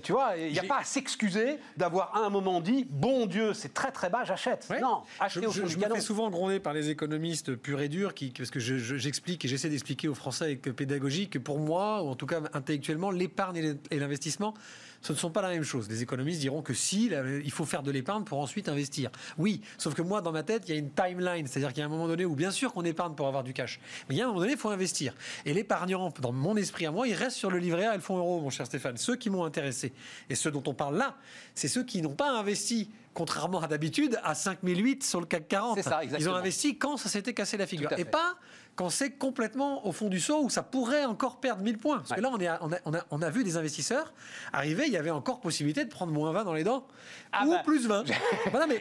[0.03, 3.55] tu vois, il n'y a pas à s'excuser d'avoir à un moment dit, bon Dieu,
[3.55, 4.67] c'est très très bas, j'achète.
[4.71, 4.81] Ouais.
[4.81, 5.95] Non, Je, acheter au fond je du me canon.
[5.95, 9.45] fais souvent gronder par les économistes purs et durs, qui, parce que je- je- j'explique
[9.45, 13.11] et j'essaie d'expliquer aux Français avec pédagogie que pour moi, ou en tout cas intellectuellement,
[13.11, 14.55] l'épargne et l'in- et l'investissement,
[15.01, 15.89] ce ne sont pas la même chose.
[15.89, 19.11] Les économistes diront que si, là, il faut faire de l'épargne pour ensuite investir.
[19.39, 21.83] Oui, sauf que moi, dans ma tête, il y a une timeline, c'est-à-dire qu'il y
[21.83, 24.19] a un moment donné où bien sûr qu'on épargne pour avoir du cash, mais il
[24.19, 25.15] y a un moment donné, il faut investir.
[25.45, 28.03] Et l'épargnant, dans mon esprit à moi, il reste sur le livret A et le
[28.03, 28.97] fonds euro, mon cher Stéphane.
[28.97, 29.93] Ceux qui m'ont intéressé
[30.31, 31.17] et ceux dont on parle là,
[31.55, 35.77] c'est ceux qui n'ont pas investi contrairement à d'habitude, à 5008 sur le CAC 40.
[35.79, 37.91] C'est ça, Ils ont investi quand ça s'était cassé la figure.
[37.99, 38.37] Et pas
[38.79, 41.99] quand c'est complètement au fond du seau où ça pourrait encore perdre 1000 points.
[41.99, 44.13] Parce que là, on, est à- on, a, on, a, on a vu des investisseurs
[44.53, 46.87] arriver, il y avait encore possibilité de prendre moins 20 dans les dents
[47.33, 47.63] Ah ou bah.
[47.65, 48.05] plus 20.
[48.53, 48.81] voilà, mais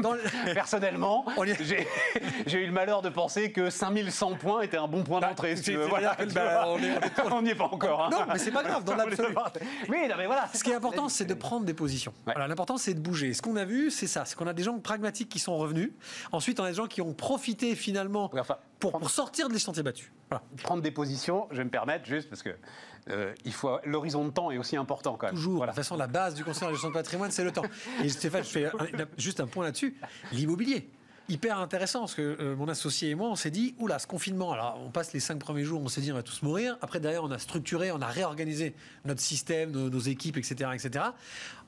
[0.00, 0.20] dans le-
[0.54, 1.26] Personnellement,
[2.46, 5.56] j'ai eu le malheur de penser que 5100 points était un bon point d'entrée.
[5.56, 6.74] si Voilà, bah, vois.
[7.32, 8.04] on n'y est pas encore.
[8.04, 8.10] hein.
[8.12, 9.34] Non, mais c'est pas grave, dans l'absolu.
[9.88, 10.48] Oui, non, mais voilà.
[10.54, 12.12] Ce qui est important, c'est de prendre des positions.
[12.28, 12.34] Ouais.
[12.36, 13.34] L'important, c'est de bouger.
[13.34, 14.24] Ce qu'on a vu, c'est ça.
[14.24, 15.90] C'est qu'on a des gens pragmatiques qui sont revenus.
[16.30, 19.58] Ensuite, on a des gens qui ont profité finalement enfin, pour, pour sortir de les
[19.60, 20.10] sentiers battus.
[20.30, 20.42] Voilà.
[20.62, 22.50] Prendre des positions, je vais me permettre juste parce que
[23.08, 25.34] euh, il faut l'horizon de temps est aussi important quand même.
[25.36, 25.58] Toujours.
[25.58, 25.72] Voilà.
[25.72, 27.62] De toute façon, la base du conseil en gestion de patrimoine, c'est le temps.
[28.02, 28.70] Et Stéphane, je fais un-
[29.16, 29.96] juste un point là-dessus.
[30.32, 30.90] L'immobilier.
[31.28, 34.52] Hyper intéressant parce que euh, mon associé et moi, on s'est dit, oula, ce confinement,
[34.52, 36.76] alors on passe les cinq premiers jours, on s'est dit, on va tous mourir.
[36.82, 40.70] Après, derrière, on a structuré, on a réorganisé notre système, nos, équipes, etc.
[40.74, 41.04] etc.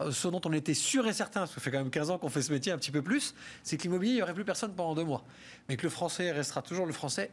[0.00, 2.10] Euh, ce dont on était sûr et certain, parce que ça fait quand même 15
[2.10, 4.34] ans qu'on fait ce métier un petit peu plus, c'est que l'immobilier, il n'y aurait
[4.34, 5.22] plus personne pendant deux mois.
[5.68, 7.30] Mais que le français restera toujours le français.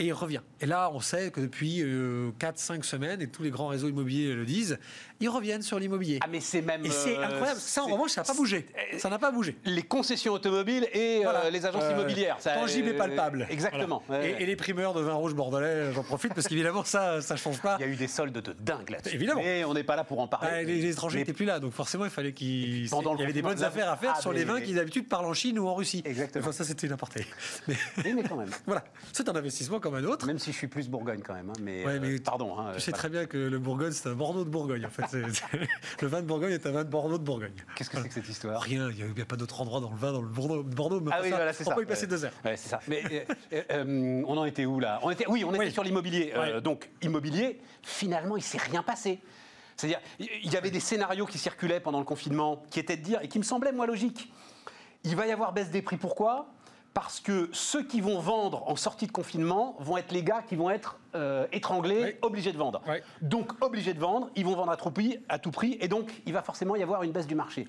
[0.00, 0.40] Et il revient.
[0.60, 4.46] Et là, on sait que depuis 4-5 semaines, et tous les grands réseaux immobiliers le
[4.46, 4.78] disent,
[5.20, 6.18] ils reviennent sur l'immobilier.
[6.22, 6.84] Ah mais c'est même.
[6.86, 7.60] Et c'est euh, incroyable.
[7.60, 8.66] Ça, en revanche, ça n'a pas bougé.
[8.96, 9.56] Ça n'a pas bougé.
[9.66, 12.36] Les concessions automobiles et euh, les agences Euh, immobilières.
[12.40, 13.46] Ça, tangible et euh, palpable.
[13.50, 14.02] Exactement.
[14.06, 14.26] Voilà.
[14.26, 17.76] Et, les primeurs de vin rouge bordelais, j'en profite parce qu'évidemment, ça, ça change pas.
[17.78, 19.16] Il y a eu des soldes de dingue là-dessus.
[19.16, 19.42] Évidemment.
[19.42, 20.48] Mais on n'est pas là pour en parler.
[20.50, 22.86] Ah, les, les étrangers n'étaient plus là, donc forcément, il fallait qu'ils.
[22.86, 25.26] Il y avait des bonnes affaires à faire ah, sur les vins qui d'habitude parlent
[25.26, 26.02] en Chine ou en Russie.
[26.06, 26.44] Exactement.
[26.44, 27.26] Enfin, ça, c'était une aparté.
[27.68, 27.76] Mais
[28.14, 28.50] mais quand même.
[28.66, 30.26] voilà, c'est un investissement comme un autre.
[30.26, 31.50] Même si je suis plus Bourgogne quand même.
[31.50, 32.58] hein, mais, Ouais, euh, pardon.
[32.58, 34.86] hein, Tu sais très bien que le Bourgogne, c'est un Bordeaux de Bourgogne.
[34.86, 35.04] En fait,
[36.02, 37.52] le vin de Bourgogne est un vin de Bordeaux de Bourgogne.
[37.76, 38.60] Qu'est-ce que c'est que cette histoire?
[38.62, 40.62] Rien, il n'y a, pas d'autre endroit dans le vin, dans le Bordeaux.
[40.62, 41.74] Bordeaux mais Ah oui, ça, voilà, c'est on ça.
[41.76, 42.08] peut y passer Ouais.
[42.08, 42.32] deux heures?
[42.44, 42.80] Ouais, c'est ça.
[42.88, 45.00] Mais euh, euh, on en était où là?
[45.02, 45.72] On était, Oui, on était Oui.
[45.72, 46.32] sur l'immobilier.
[46.36, 46.60] Ouais.
[46.60, 49.20] donc, immobilier, finalement, il s'est rien passé.
[49.76, 53.18] C'est-à-dire, il y avait des scénarios qui circulaient pendant le confinement qui étaient de dire,
[53.22, 54.30] et qui me semblaient, moi, logiques.
[55.04, 55.96] Il va y avoir baisse des prix.
[55.96, 56.52] Pourquoi?
[56.94, 60.56] Parce que ceux qui vont vendre en sortie de confinement vont être les gars qui
[60.56, 62.82] vont être euh, étranglés, obligés de vendre.
[63.22, 66.10] Donc obligés de vendre, ils vont vendre à tout prix, à tout prix, et donc
[66.26, 67.66] il va forcément y avoir une baisse du marché.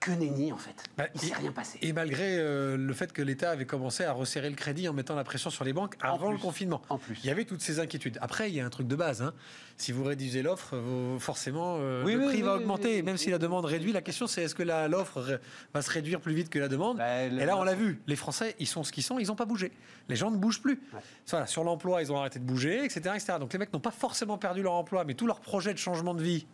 [0.00, 0.82] Que nenni en fait.
[0.96, 1.78] Bah, il s'est rien passé.
[1.82, 5.14] Et malgré euh, le fait que l'État avait commencé à resserrer le crédit en mettant
[5.14, 6.36] la pression sur les banques avant plus.
[6.36, 6.80] le confinement.
[6.88, 7.18] En plus.
[7.22, 8.16] Il y avait toutes ces inquiétudes.
[8.22, 9.20] Après, il y a un truc de base.
[9.20, 9.34] hein.
[9.76, 10.74] Si vous réduisez l'offre,
[11.18, 13.02] forcément, euh, Oui, le oui, prix oui, va augmenter.
[13.02, 15.38] Même si la demande réduit, la question c'est est-ce que l'offre
[15.74, 16.96] va se réduire plus vite que la demande?
[16.96, 18.00] Bah, le- Et là, on l'a vu.
[18.06, 19.18] Les Français, ils sont ce qu'ils sont.
[19.18, 19.70] Ils n'ont pas bougé.
[20.08, 20.80] Les gens ne bougent plus.
[21.28, 23.34] Voilà, sur l'emploi, ils ont arrêté de bouger, etc., etc.
[23.38, 26.14] Donc les mecs n'ont pas forcément perdu leur emploi, mais tout leur projet de changement
[26.14, 26.46] de vie.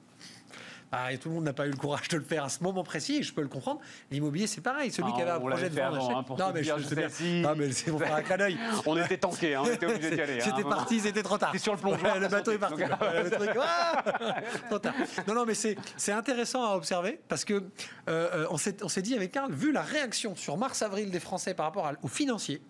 [0.92, 2.62] Ah, et tout le monde n'a pas eu le courage de le faire à ce
[2.62, 3.80] moment précis, et je peux le comprendre.
[4.10, 4.90] L'immobilier, c'est pareil.
[4.92, 6.88] Celui Ah, qui avait un projet de vendre avant, hein, Non, mais dire, je je
[6.88, 7.08] sais bien.
[7.08, 7.42] si.
[7.46, 8.56] Ah, mais c'est pour faire un clin d'œil.
[8.86, 10.34] On était tankés, hein, on était obligés d'y aller.
[10.40, 10.44] hein.
[10.44, 11.52] C'était parti, c'était trop tard.
[11.58, 12.82] Sur le plongeoir, Ouais, le bateau est parti.
[12.82, 12.90] Donc,
[13.24, 14.04] le truc, ah
[14.70, 14.94] trop tard.
[15.26, 17.60] Non, non, mais c'est intéressant à observer parce que euh,
[18.08, 21.54] euh, on s'est on s'est dit avec Karl, vu la réaction sur mars-avril des Français
[21.54, 22.62] par rapport à- aux financiers.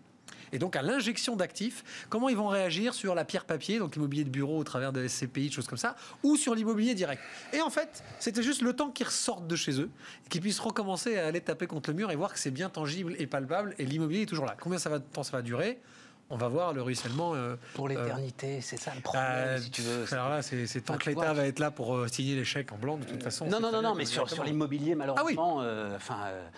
[0.53, 4.25] Et donc à l'injection d'actifs, comment ils vont réagir sur la pierre papier, donc l'immobilier
[4.25, 7.23] de bureau au travers de SCPI, de choses comme ça, ou sur l'immobilier direct?
[7.53, 9.91] Et en fait, c'était juste le temps qu'ils ressortent de chez eux,
[10.29, 13.15] qu'ils puissent recommencer à aller taper contre le mur et voir que c'est bien tangible
[13.19, 14.57] et palpable, et l'immobilier est toujours là.
[14.61, 15.81] Combien ça va, de temps ça va durer?
[16.29, 17.35] On va voir le ruissellement.
[17.37, 20.05] euh, Pour l'éternité, c'est ça le problème, bah, si tu veux.
[20.13, 22.73] Alors là, c'est tant Enfin, que l'État va être là pour euh, signer les chèques
[22.73, 23.47] en blanc, de toute façon.
[23.47, 26.25] Non, non, non, non, mais sur, l'immobilier, malheureusement, euh, enfin.
[26.27, 26.49] euh,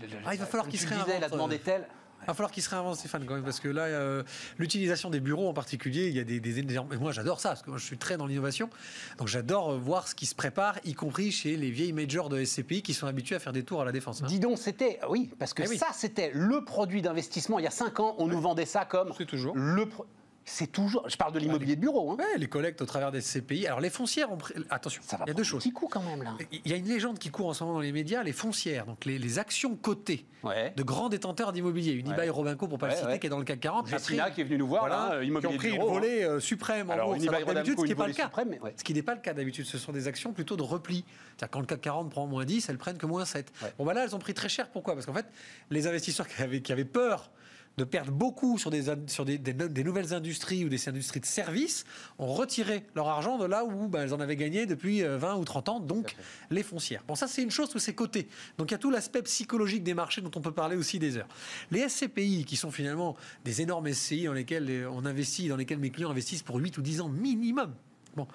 [0.00, 1.86] le- le- Ah, il va falloir qu'il se disais, la réinvente, demande euh, est telle.
[2.24, 4.22] Il va falloir qu'il se réinvente, Stéphane, quand même, parce que là, euh,
[4.58, 7.50] l'utilisation des bureaux en particulier, il y a des, des énormes- et Moi, j'adore ça,
[7.50, 8.70] parce que moi, je suis très dans l'innovation.
[9.18, 12.42] Donc, j'adore euh, voir ce qui se prépare, y compris chez les vieilles majors de
[12.42, 14.22] SCPI qui sont habitués à faire des tours à la défense.
[14.22, 14.26] hein.
[14.26, 14.98] Dis donc, c'était.
[15.08, 15.78] Oui, parce que Eh oui.
[15.78, 17.58] ça, c'était le produit d'investissement.
[17.58, 19.12] Il y a 5 ans, on nous vendait ça comme.
[19.18, 19.54] C'est toujours.
[19.56, 20.06] Le pro-
[20.46, 21.08] C'est toujours.
[21.08, 22.10] Je parle de l'immobilier de bureau.
[22.12, 22.16] Hein.
[22.18, 23.66] Ouais, les collectes au travers des CPI.
[23.66, 25.62] Alors les foncières ont pris- Attention, Ça va il y a deux choses.
[25.62, 26.36] petit coup quand même là.
[26.52, 28.84] Il y a une légende qui court en ce moment dans les médias, les foncières,
[28.84, 30.74] donc les, les actions cotées Ouais.
[30.76, 32.34] de grands détenteurs d'immobilier, Unibail Ouais.
[32.34, 34.34] Robinco pour pas Ouais, le citer, qui est dans le CAC 40, a Jessina pris-
[34.34, 35.88] qui est venue nous voir voilà, là, euh, qui ont pris de une bureau.
[35.88, 35.92] hein.
[35.94, 37.18] volée euh, suprême en Alors, bourse.
[37.20, 38.24] Unibail d'habitude, ce qui une n'est pas le cas.
[38.24, 38.58] suprême.
[38.76, 41.04] Ce qui n'est pas le cas d'habitude, ce sont des actions plutôt de repli.
[41.38, 43.50] C'est-à-dire quand le CAC 40 prend moins 10, elles prennent que moins 7.
[43.62, 43.72] Ouais.
[43.78, 44.68] Bon, bah là, elles ont pris très cher.
[44.68, 44.92] Pourquoi?
[44.92, 45.24] Parce qu'en fait,
[45.70, 47.30] les investisseurs qui avaient, qui avaient peur
[47.76, 50.88] de perdre beaucoup sur, des, in- sur des, des no- des nouvelles industries ou des
[50.88, 51.84] industries de services,
[52.18, 55.36] ont retiré leur argent de là où bah, elles en avaient gagné depuis euh, 20
[55.36, 56.14] ou 30 ans, donc
[56.50, 57.02] les foncières.
[57.08, 58.28] Bon, ça, c'est une chose où c'est coté.
[58.58, 61.16] Donc, il y a tout l'aspect psychologique des marchés dont on peut parler aussi des
[61.16, 61.28] heures.
[61.72, 65.78] Les SCPI, qui sont finalement des énormes SCI dans lesquels euh, on investit, dans lesquels
[65.78, 67.74] mes clients investissent pour 8 ou 10 ans minimum.
[68.16, 68.28] Bon.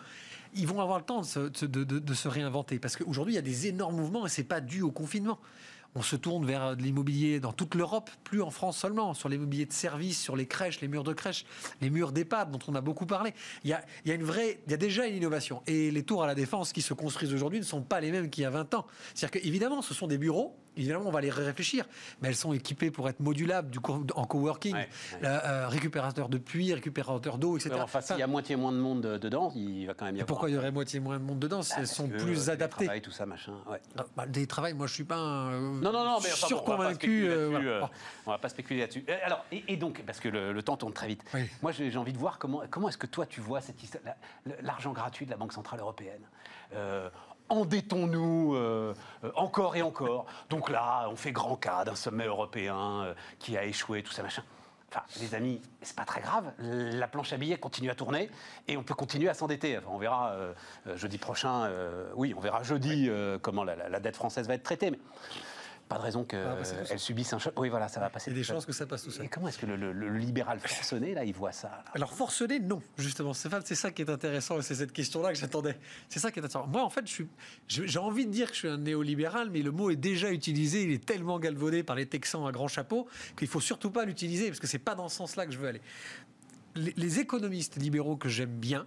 [0.56, 3.36] Ils vont avoir le temps de se, de- de- de se réinventer parce qu'aujourd'hui il
[3.36, 5.38] y a des énormes mouvements et c'est pas dû au confinement.
[5.96, 9.66] On se tourne vers de l'immobilier dans toute l'Europe, plus en France seulement, sur l'immobilier
[9.66, 11.46] de service, sur les crèches, les murs de crèches,
[11.82, 13.34] les murs d'EHPAD dont on a beaucoup parlé.
[13.64, 15.64] Il y a, il y a une vraie, il y a déjà une innovation.
[15.66, 18.30] Et les tours à la défense qui se construisent aujourd'hui ne sont pas les mêmes
[18.30, 18.86] qu'il y a 20 ans.
[19.16, 21.86] C'est-à-dire qu'évidemment, ce sont des bureaux, évidemment, on va les réfléchir,
[22.22, 24.89] mais elles sont équipées pour être modulables du co- en coworking, Ouais,
[25.22, 25.28] ouais.
[25.28, 27.76] euh, euh, récupérateur de puits, récupérateur d'eau, etc.
[27.82, 30.20] Enfin, s'il y a moitié moins de monde euh, dedans, il va quand même y
[30.20, 30.28] avoir.
[30.28, 32.49] pourquoi il y aurait moitié moins de monde dedans si Ah, elles sont que, plus
[32.49, 33.53] euh, adaptées télétravail, tout ça, machin.
[33.70, 33.82] Ouais.
[33.97, 36.47] Ah, bah, Le télétravail, moi je suis pas euh, Non, non, non, mais enfin, on
[36.47, 37.30] surconvaincu.
[37.49, 37.89] voilà.
[38.26, 39.05] on va pas spéculer là-dessus.
[39.24, 41.41] Alors, et, et donc, parce que le, le temps tourne très vite, Oui.
[41.61, 44.03] moi j'ai envie de voir comment, comment est-ce que toi tu vois cette histoire,
[44.61, 46.22] l'argent gratuit de la Banque Centrale Européenne?
[47.51, 48.93] Endettons-nous euh,
[49.24, 50.26] euh, encore et encore.
[50.49, 54.24] Donc là, on fait grand cas d'un sommet européen euh, qui a échoué, tout ça,
[54.24, 54.43] machin.
[54.91, 56.51] Enfin, les amis, c'est pas très grave.
[56.57, 58.30] La planche à billets continue à tourner
[58.67, 59.80] et on peut continuer à s'endetter.
[59.88, 60.53] On verra euh,
[60.95, 61.70] jeudi prochain.
[62.15, 63.07] oui, on verra jeudi
[63.43, 64.89] comment la, la- la dette française va être traitée.
[64.89, 64.99] Mais
[65.90, 67.54] pas de raison qu'elle subisse un choc.
[67.60, 68.30] Oui, voilà, ça va passer.
[68.30, 69.26] Il y a des chances que ça passe tout seul.
[69.26, 71.84] Et comment est-ce que le, le- le libéral forcené, là, il voit ça là?
[71.96, 73.34] Alors forcené, non, justement.
[73.34, 75.78] Stéphane, c'est ça qui est intéressant et c'est cette question-là que j'attendais.
[76.08, 76.68] C'est ça qui est intéressant.
[76.68, 77.28] Moi, en fait, je suis,
[77.68, 80.32] je- j'ai envie de dire que je suis un néolibéral, mais le mot est déjà
[80.32, 80.84] utilisé.
[80.84, 84.48] Il est tellement galvaudé par les Texans à grand chapeau qu'il faut surtout pas l'utiliser
[84.48, 85.82] parce que c'est pas dans ce sens-là que je veux aller.
[86.76, 88.86] Les, les économistes libéraux que j'aime bien.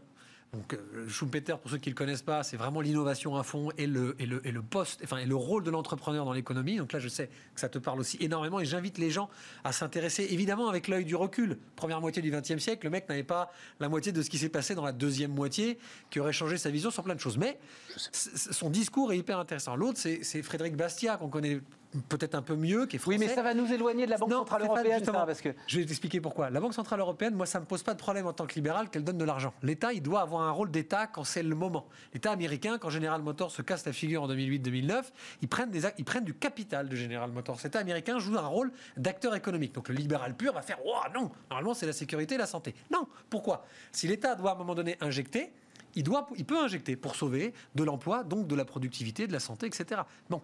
[0.55, 3.71] Donc, euh, Schumpeter, pour ceux qui ne le connaissent pas, c'est vraiment l'innovation à fond
[3.79, 6.77] et le, et le, et le poste, enfin, et le rôle de l'entrepreneur dans l'économie.
[6.77, 9.31] Donc là, je sais que ça te parle aussi énormément et j'invite les gens
[9.65, 11.57] à s'intéresser, évidemment, avec l'œil du recul.
[11.75, 13.51] Première moitié du XXe siècle, le mec n'avait pas
[13.81, 15.79] la moitié de ce qui s'est passé dans la deuxième moitié,
[16.11, 17.39] qui aurait changé sa vision sur plein de choses.
[17.39, 17.59] Mais
[17.97, 19.75] son discours est hyper intéressant.
[19.75, 21.63] L'autre, c'est c'est Frédéric Bastiat, qu'on connaît
[22.09, 24.31] peut-être un peu mieux, qui est Oui, mais ça va nous éloigner de la Banque
[24.31, 25.51] Non, Centrale Européenne, ça, parce que...
[25.67, 26.51] Je vais t'expliquer pourquoi.
[26.51, 28.55] La Banque Centrale Européenne, moi, ça ne me pose pas de problème en tant que
[28.55, 29.53] libéral qu'elle donne de l'argent.
[29.63, 31.87] L'État, il doit avoir un rôle d'État quand c'est le moment.
[32.15, 35.05] L'État américain, quand General Motors se casse la figure en 2008-2009,
[35.43, 37.59] ils prennent, des, ils prennent du capital de General Motors.
[37.63, 39.75] L'État américain joue un rôle d'acteur économique.
[39.75, 42.75] Donc le libéral pur va faire «Oh non, normalement, c'est la sécurité et la santé».
[42.91, 43.65] Non, pourquoi?
[43.91, 45.53] Si l'État doit à un moment donné injecter,
[45.95, 49.41] il, doit, il peut injecter pour sauver de l'emploi, donc de la productivité, de la
[49.41, 50.03] santé, etc.
[50.31, 50.41] Non.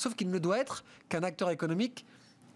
[0.00, 2.06] Sauf qu'il ne doit être qu'un acteur économique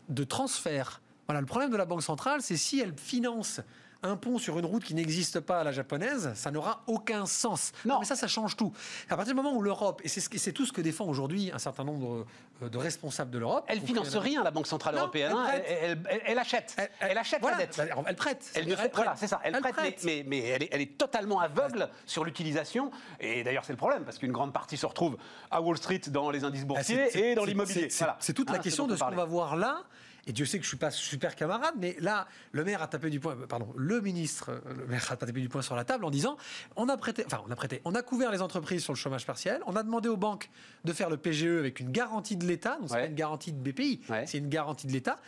[0.08, 1.02] de transfert.
[1.26, 3.60] Voilà, le problème de la Banque centrale, c'est si elle finance
[4.04, 7.72] un pont sur une route qui n'existe pas à la japonaise, ça n'aura aucun sens.
[7.84, 7.98] Non.
[8.00, 8.72] mais ça, ça change tout.
[9.08, 11.58] À partir du moment où l'Europe, et c'est ce tout ce que défend aujourd'hui un
[11.58, 12.26] certain nombre
[12.62, 13.64] euh, de responsables de l'Europe.
[13.66, 15.32] Elle finance Madame- rien, la Banque Centrale Non, Européenne.
[15.32, 15.50] elle hein.
[15.52, 16.76] Elle, elle- elle- elle achète.
[17.00, 17.80] Elle, achète voilà, la dette.
[18.06, 18.50] Elle prête.
[18.54, 18.92] Elle prête.
[18.94, 19.40] voilà, c'est ça.
[19.42, 20.00] Elle, prête, prête.
[20.04, 22.90] Mais, mais- mais elle, est, elle est totalement aveugle sur l'utilisation.
[23.20, 25.16] Et d'ailleurs, c'est le problème, parce qu'une grande partie se retrouve
[25.50, 27.88] à Wall Street dans les indices Ah, boursiers et dans l'immobilier.
[27.90, 28.18] c'est- Voilà.
[28.34, 29.82] Toute Hein, la question dont de ce qu'on va voir là.
[30.26, 33.10] Et Dieu sait que je suis pas super camarade, mais là, le maire a tapé
[33.10, 36.10] du poing, pardon, le ministre, le maire a tapé du poing sur la table en
[36.10, 36.36] disant,
[36.76, 39.26] on a prêté, enfin, on a prêté, on a couvert les entreprises sur le chômage
[39.26, 40.48] partiel, on a demandé aux banques
[40.84, 43.00] de faire le PGE avec une garantie de l'État, donc c'est Ouais.
[43.02, 44.26] pas une garantie de BPI, Ouais.
[44.26, 45.18] c'est une garantie de l'État.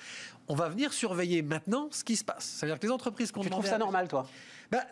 [0.49, 2.45] On va venir surveiller maintenant ce qui se passe.
[2.45, 4.27] C'est-à-dire que les entreprises qu'on Tu trouves ça normal, toi?
[4.71, 4.85] Bah,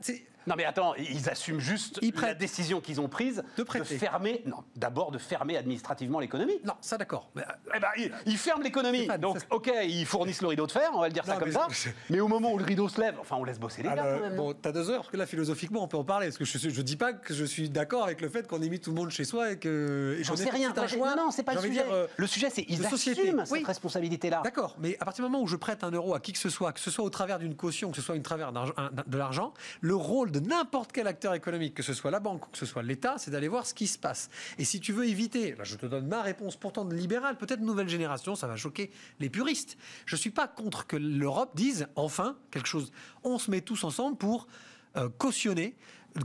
[0.46, 4.42] Non, mais attends, ils assument juste Ils la décision qu'ils ont prise De fermer.
[4.46, 6.58] Non, d'abord de fermer administrativement l'économie.
[6.64, 7.30] Non, ça d'accord.
[7.34, 7.42] Mais,
[7.74, 9.06] Eh ben, ils, ils ferment l'économie.
[9.20, 11.48] Donc, ça- ok, ils fournissent le rideau de fer, on va le dire ça comme
[11.48, 11.66] mais ça.
[12.10, 14.18] Mais au moment où le rideau se lève, enfin, on laisse bosser les gars Alors,
[14.20, 14.36] quand même.
[14.36, 16.26] bon, t'as deux heures, parce que là, philosophiquement, on peut en parler.
[16.26, 18.68] Parce que je ne dis pas que je suis d'accord avec le fait qu'on ait
[18.68, 20.18] mis tout le monde chez soi et que.
[20.22, 20.72] J'en sais rien.
[20.76, 21.72] un choix, non, non, c'est pas le sujet.
[21.72, 23.58] dire, euh, le sujet, c'est ils assument Oui.
[23.58, 24.40] cette responsabilité-là.
[24.44, 26.48] D'accord, mais à partir du moment où je prête un euro à qui que ce
[26.48, 29.18] soit, que ce soit au travers d'une caution, que ce soit au travers un- de
[29.18, 32.58] l'argent, le rôle de n'importe quel acteur économique, que ce soit la banque ou que
[32.58, 34.30] ce soit l'État, c'est d'aller voir ce qui se passe.
[34.58, 37.60] Et si tu veux éviter, là, je te donne ma réponse pourtant de libéral, peut-être
[37.60, 39.76] nouvelle génération, ça va choquer les puristes.
[40.06, 42.90] Je suis pas contre que l'Europe dise enfin quelque chose.
[43.22, 44.48] On se met tous ensemble pour
[44.96, 45.76] euh, cautionner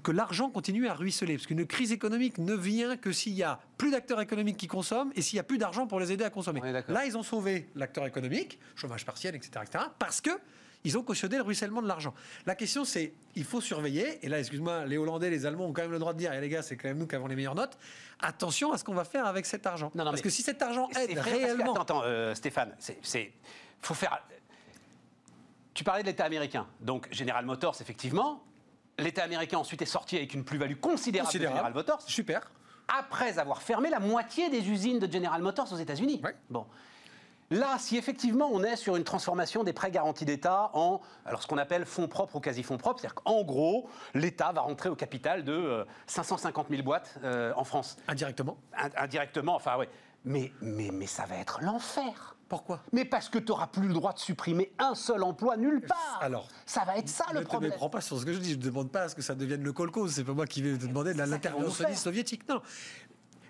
[0.04, 1.36] que l'argent continue à ruisseler.
[1.36, 5.12] Parce qu'une crise économique ne vient que s'il y a plus d'acteurs économiques qui consomment
[5.16, 6.62] et s'il y a plus d'argent pour les aider à consommer.
[6.88, 10.32] Là, ils ont sauvé l'acteur économique, chômage partiel, etc., etc., parce que
[10.84, 12.14] ils ont cautionné le ruissellement de l'argent.
[12.46, 15.82] La question, c'est, il faut surveiller, et là, excuse-moi, les Hollandais, les Allemands ont quand
[15.82, 17.36] même le droit de dire, et les gars, c'est quand même nous qui avons les
[17.36, 17.78] meilleures notes,
[18.20, 19.92] attention à ce qu'on va faire avec cet argent.
[19.94, 21.74] Non, non, parce que si cet argent aide vrai, parce que- réellement...
[21.74, 23.34] attends, attends, euh, Stéphane, c'est,
[23.82, 24.22] faut faire.
[25.74, 28.44] Tu parlais de l'État américain, donc General Motors, effectivement.
[28.98, 32.52] L'État américain ensuite est sorti avec une plus-value considérable, de General Motors, Super.
[32.90, 36.20] après avoir fermé la moitié des usines de General Motors aux États-Unis.
[36.22, 36.36] Ouais.
[36.50, 36.66] Bon.
[37.52, 41.48] Là, si effectivement on est sur une transformation des prêts garantis d'État en alors ce
[41.48, 45.44] qu'on appelle fonds propres ou quasi-fonds propres, c'est-à-dire qu'en gros, l'État va rentrer au capital
[45.44, 47.98] de euh, 550 000 boîtes euh, en France.
[48.08, 48.58] Indirectement.
[48.78, 49.86] In- indirectement, enfin oui.
[50.26, 52.36] Mais, mais, mais ça va être l'enfer.
[52.50, 52.82] Pourquoi?
[52.92, 56.20] Mais parce que tu n'auras plus le droit de supprimer un seul emploi nulle part.
[56.22, 57.72] Alors, ça va être ça le ne te problème.
[57.72, 58.52] méprends pas sur ce que je dis.
[58.54, 60.12] Je ne demande pas à ce que ça devienne le kolkhoz.
[60.12, 61.98] C'est pas moi qui vais te demander de faire.
[61.98, 62.48] soviétique.
[62.50, 62.62] Non.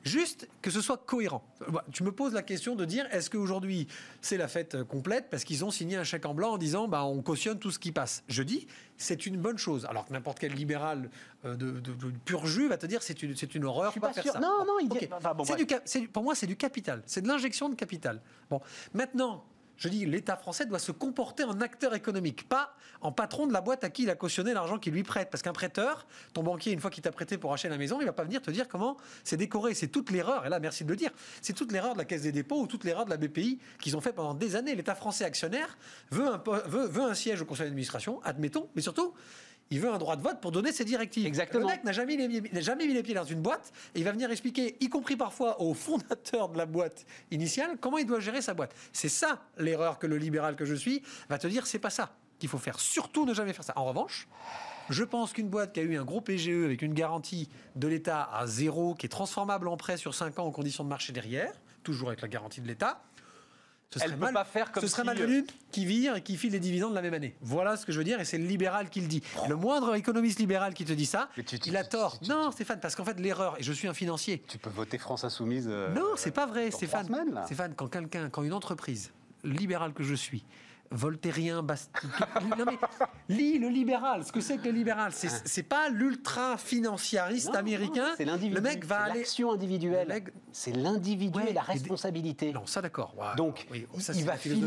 [0.03, 1.43] Juste que ce soit cohérent.
[1.91, 3.87] Tu me poses la question de dire est-ce qu'aujourd'hui
[4.21, 6.87] c'est la fête euh, complète parce qu'ils ont signé un chèque en blanc en disant
[6.87, 8.23] bah, on cautionne tout ce qui passe.
[8.27, 9.85] Je dis c'est une bonne chose.
[9.89, 11.09] Alors que n'importe quel libéral
[11.45, 13.87] euh, de, de- de pur jus va te dire c'est une, c'est une horreur.
[13.87, 14.33] Je suis pas faire sûr.
[14.33, 14.39] ça.
[14.39, 14.99] Non, non, il Ok.
[14.99, 15.43] dit- enfin, bon,
[15.85, 17.03] C'est du- pour moi c'est du capital.
[17.05, 18.21] C'est de l'injection de capital.
[18.49, 18.61] Bon,
[18.93, 19.43] maintenant.
[19.80, 23.61] Je dis, l'État français doit se comporter en acteur économique, pas en patron de la
[23.61, 25.30] boîte à qui il a cautionné l'argent qu'il lui prête.
[25.30, 28.05] Parce qu'un prêteur, ton banquier, une fois qu'il t'a prêté pour acheter la maison, il
[28.05, 29.73] va pas venir te dire comment c'est décoré.
[29.73, 31.11] C'est toute l'erreur, et là, merci de le dire,
[31.41, 33.95] c'est toute l'erreur de la Caisse des dépôts ou toute l'erreur de la BPI qu'ils
[33.95, 34.75] ont fait pendant des années.
[34.75, 35.77] L'État français actionnaire
[36.11, 36.30] veut
[36.65, 39.13] veut un siège au conseil d'administration, admettons, mais surtout,
[39.72, 41.26] il veut un droit de vote pour donner ses directives.
[41.28, 41.67] Exactement.
[41.67, 43.99] Le mec n'a jamais, mis les- n'a jamais mis les pieds dans une boîte et
[43.99, 48.05] il va venir expliquer, y compris parfois au fondateur de la boîte initiale, comment il
[48.05, 48.74] doit gérer sa boîte.
[48.93, 52.15] C'est ça l'erreur que le libéral que je suis va te dire, c'est pas ça
[52.39, 52.80] qu'il faut faire.
[52.80, 53.74] Surtout ne jamais faire ça.
[53.76, 54.28] En revanche,
[54.89, 58.28] je pense qu'une boîte qui a eu un gros PGE avec une garantie de l'État
[58.34, 61.53] à zéro, qui est transformable en prêt sur 5 ans en conditions de marché derrière,
[61.84, 63.01] toujours avec la garantie de l'État,
[63.91, 66.21] ce Elle serait peut mal, pas faire comme ce serait si, malvenu qui vire et
[66.21, 67.35] qui file les dividendes la même année.
[67.41, 69.23] Voilà ce que je veux dire, et c'est le libéral qui le dit.
[69.47, 72.19] Le moindre économiste libéral qui te dit ça, Mais tu- tu- il a tort.
[72.19, 74.43] tu- non, Stéphane, parce qu'en fait, l'erreur, et je suis un financier.
[74.47, 75.67] Tu peux voter France Insoumise.
[75.67, 77.07] euh, non, c'est pas vrai, Stéphane.
[77.07, 77.41] semaines.
[77.45, 79.11] Stéphane, quand quelqu'un, quand une entreprise
[79.43, 80.43] libérale que je suis,
[80.91, 81.91] voltairien, bast...
[82.57, 82.77] non mais
[83.29, 84.25] lis le libéral.
[84.25, 87.59] Ce que c'est que le libéral, c'est c'est pas l'ultra financiariste Ah.
[87.59, 88.07] Américain.
[88.17, 88.55] C'est l'individu.
[88.55, 89.19] Le mec va aller.
[89.19, 90.07] L'action individuelle.
[90.07, 92.51] Le mec- C'est l'individu Ouais, et la responsabilité.
[92.53, 93.13] Non, ça d'accord.
[93.17, 94.61] Ouais, Donc, oui, il- ça, il, va filer, il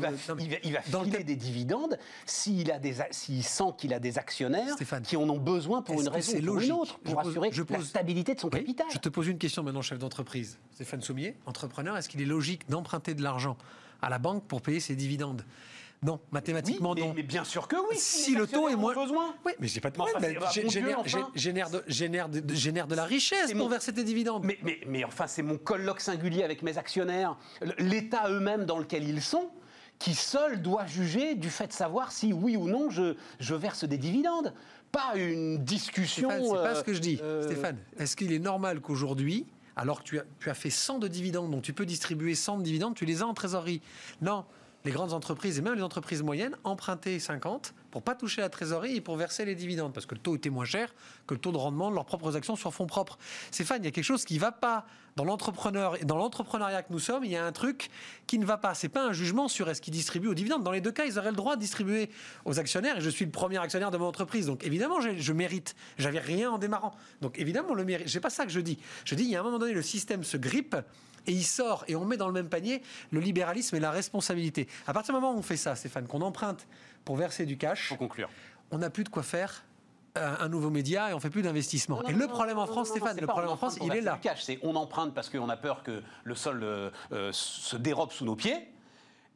[0.00, 2.78] va, Non, mais il va- il va dans le filer cas- des dividendes s'il a
[2.78, 6.08] des, a- s'il sent qu'il a des actionnaires Stéphane, qui en ont besoin pour une
[6.08, 8.86] raison ou une autre, pour Je pose- assurer je la stabilité de son Oui, capital.
[8.92, 10.58] Je te pose une question maintenant, chef d'entreprise.
[10.72, 13.56] Stéphane Sommier, entrepreneur, est-ce qu'il est logique d'emprunter de l'argent
[14.02, 15.42] à la banque pour payer ses dividendes
[16.02, 17.12] Non, mathématiquement Oui, mais, non.
[17.16, 17.96] mais bien sûr que oui.
[17.96, 18.94] Si le taux est moins.
[18.94, 19.34] besoin.
[19.44, 20.16] Oui, mais j'ai pas de problème.
[20.20, 21.18] Ben, bah, génère, enfin.
[21.34, 24.44] gé- génère de, génère, de, génère de la richesse pour mon- verser tes dividendes.
[24.44, 27.36] Mais, mais, mais enfin, c'est mon colloque singulier avec mes actionnaires,
[27.78, 29.50] l'État eux-mêmes dans lequel ils sont,
[29.98, 33.82] qui seul doit juger du fait de savoir si oui ou non je, je verse
[33.84, 34.54] des dividendes.
[34.92, 36.30] Pas une discussion.
[36.30, 37.18] C'est pas euh, ce que je dis.
[37.22, 39.44] euh, Stéphane, est-ce qu'il est normal qu'aujourd'hui,
[39.78, 42.94] alors que tu as, fait 100 de dividendes, donc tu peux distribuer 100 de dividendes,
[42.96, 43.80] tu les as en trésorerie
[44.20, 44.44] Non.
[44.84, 48.96] Les grandes entreprises et même les entreprises moyennes empruntaient 50 pour pas toucher la trésorerie
[48.96, 50.94] et pour verser les dividendes parce que le taux était moins cher
[51.26, 53.18] que le taux de rendement de leurs propres actions sur fonds propres.
[53.50, 54.86] Stéphane, il y a quelque chose qui va pas
[55.18, 57.24] dans l'entrepreneur dans l'entrepreneuriat que nous sommes.
[57.24, 57.90] Il y a un truc
[58.28, 58.74] qui ne va pas.
[58.74, 60.62] C'est pas un jugement sur est-ce qu'ils distribuent aux dividendes.
[60.62, 62.08] Dans les deux cas, ils auraient le droit de distribuer
[62.44, 64.46] aux actionnaires et je suis le premier actionnaire de mon entreprise.
[64.46, 65.74] Donc évidemment, j'ai- je mérite.
[65.98, 66.94] J'avais rien en démarrant.
[67.20, 68.08] Donc évidemment, le mérite.
[68.08, 68.78] C'est pas ça que je dis.
[69.04, 70.76] Je dis, il y a un moment donné, le système se grippe
[71.26, 74.68] et il sort et on met dans le même panier le libéralisme et la responsabilité.
[74.86, 76.68] À partir du moment où on fait ça, Stéphane, qu'on emprunte
[77.04, 78.30] pour verser du cash, Pour conclure.
[78.70, 79.64] on n'a plus de quoi faire
[80.18, 82.02] un, nouveau média et on fait plus d'investissement.
[82.04, 84.18] Et le problème en France, Stéphane, le problème en France, il est là.
[84.20, 84.42] cash.
[84.42, 88.24] C'est on emprunte parce qu'on a peur que le sol euh, euh, se dérobe sous
[88.24, 88.68] nos pieds.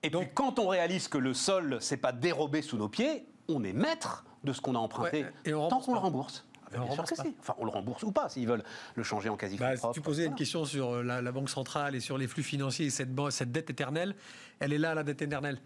[0.02, 3.62] Et puis quand on réalise que le sol s'est pas dérobé sous nos pieds, on
[3.64, 6.44] est maître de ce qu'on a emprunté Ouais, et on tant qu'on le rembourse.
[6.74, 7.22] On Bien sûr rembourse que pas.
[7.24, 7.34] si.
[7.40, 8.64] Enfin, on le rembourse ou pas s'ils veulent
[8.94, 9.94] le changer en quasi Bah, propre.
[9.94, 12.86] tu posais une question sur euh, la, la Banque centrale et sur les flux financiers
[12.86, 13.12] et cette,
[13.52, 14.14] dette éternelle.
[14.60, 15.58] Elle est là, la dette éternelle.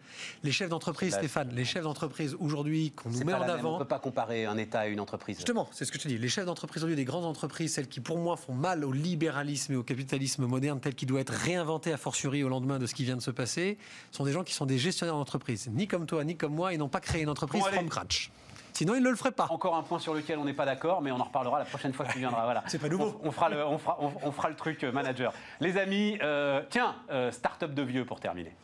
[0.43, 3.51] Les chefs d'entreprise, Bah, Stéphane, les chefs d'entreprise aujourd'hui qu'on nous met en même.
[3.51, 3.79] On avant.
[3.79, 5.37] peut pas comparer un État à une entreprise.
[5.37, 6.17] Justement, c'est ce que je te dis.
[6.19, 9.75] Les chefs d'entreprise aujourd'hui, des grandes entreprises, celles qui pour moi font mal au libéralisme
[9.75, 12.95] et au capitalisme moderne tel qu'il doit être réinventé a fortiori au lendemain de ce
[12.95, 13.77] qui vient de se passer,
[14.13, 15.69] sont des gens qui sont des gestionnaires d'entreprise.
[15.73, 18.31] Ni comme toi, ni comme moi, ils n'ont pas créé une entreprise Bon, from scratch.
[18.77, 19.47] Sinon, ils ne le feraient pas.
[19.49, 21.95] Encore un point sur lequel on n'est pas d'accord, mais on en reparlera la prochaine
[21.95, 22.45] fois que tu viendras.
[22.45, 22.63] Voilà.
[22.67, 23.19] C'est pas nouveau.
[23.25, 25.33] On, on fera le, on, fera, on, on fera le truc euh, manager.
[25.61, 28.55] Les amis, euh, tiens, euh, start-up de vieux pour terminer.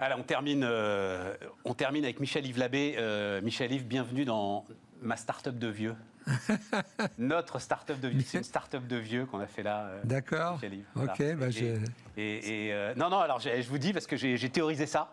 [0.00, 1.34] Alors, on termine, euh,
[1.64, 2.96] on termine avec Michel-Yves Labbé.
[2.98, 4.66] Euh, Michel-Yves, bienvenue dans
[5.00, 5.94] ma start-up de vieux.
[7.18, 8.22] Notre start-up de vieux.
[8.26, 9.82] C'est une start-up de vieux qu'on a fait là.
[9.84, 10.54] euh, D'accord.
[10.54, 10.84] Michel-Yves.
[10.96, 11.34] Ok, Voilà.
[11.36, 14.16] bah, Et- je- Et, et, euh, non, non, alors je, je vous dis parce que
[14.16, 15.12] j'ai théorisé ça.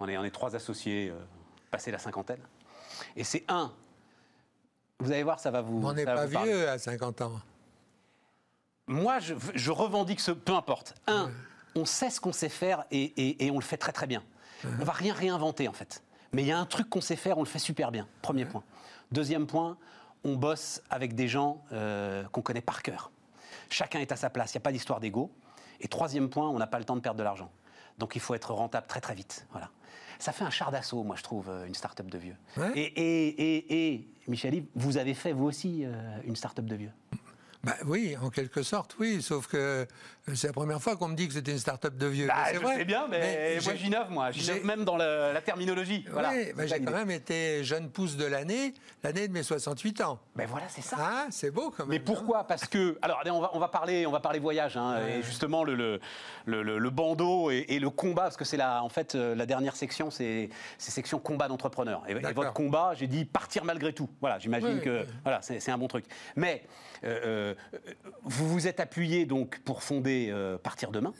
[0.00, 1.18] On est, on est trois associés, euh,
[1.70, 2.40] passés la cinquantaine.
[3.16, 3.72] Et c'est un.
[4.98, 5.80] Vous allez voir, ça va vous.
[5.86, 7.40] On n'est pas vieux à 50 ans.
[8.86, 10.30] Moi, je, je revendique ce.
[10.30, 10.94] Peu importe.
[11.06, 11.30] Un,
[11.74, 14.22] on sait ce qu'on sait faire et, et- et on le fait très très bien.
[14.80, 16.02] On va rien réinventer en fait.
[16.32, 18.08] Mais il y a un truc qu'on sait faire, on le fait super bien.
[18.22, 18.62] Premier point.
[19.12, 19.76] Deuxième point,
[20.24, 23.10] on bosse avec des gens euh, qu'on connaît par cœur.
[23.68, 25.30] Chacun est à sa place, il n'y a pas d'histoire d'ego.
[25.80, 27.50] Et troisième point, on n'a pas le temps de perdre de l'argent.
[27.98, 29.46] Donc il faut être rentable très très vite.
[29.50, 29.70] Voilà.
[30.18, 32.36] Ça fait un char d'assaut, moi je trouve, euh, une start-up de vieux.
[32.56, 32.72] Ouais.
[32.74, 35.92] Et, et, et, et, Michel-Yves, vous avez fait vous aussi euh,
[36.24, 36.92] une start-up de vieux?
[37.66, 39.20] Bah oui, en quelque sorte, oui.
[39.20, 39.84] Sauf que euh,
[40.34, 42.26] c'est la première fois qu'on me dit que c'était une start-up de vieux.
[42.28, 42.76] Bah, Mais c'est je vrai.
[42.76, 44.30] sais bien, mais, moi j'ai- j'innove, moi.
[44.30, 46.04] J'innove même dans le- la terminologie.
[46.10, 46.30] Voilà.
[46.56, 50.20] Bah, j'ai quand même été jeune pousse de l'année, l'année de mes 68 ans.
[50.36, 50.96] Ben voilà, c'est ça.
[51.00, 51.90] Ah, c'est beau quand même.
[51.90, 52.44] Mais non pourquoi?
[52.46, 55.22] Parce que alors allez, on va on va parler on va parler voyage hein, et
[55.22, 56.00] justement le le,
[56.44, 59.34] le, le- le bandeau et, et le combat parce que c'est la en fait euh,
[59.34, 63.64] la dernière section c'est c'est section combat d'entrepreneur et, et votre combat j'ai dit partir
[63.64, 66.04] malgré tout voilà j'imagine que voilà c'est c'est un bon truc
[66.36, 66.62] mais
[67.06, 67.78] euh, euh,
[68.24, 71.12] vous vous êtes appuyé donc pour fonder euh, partir demain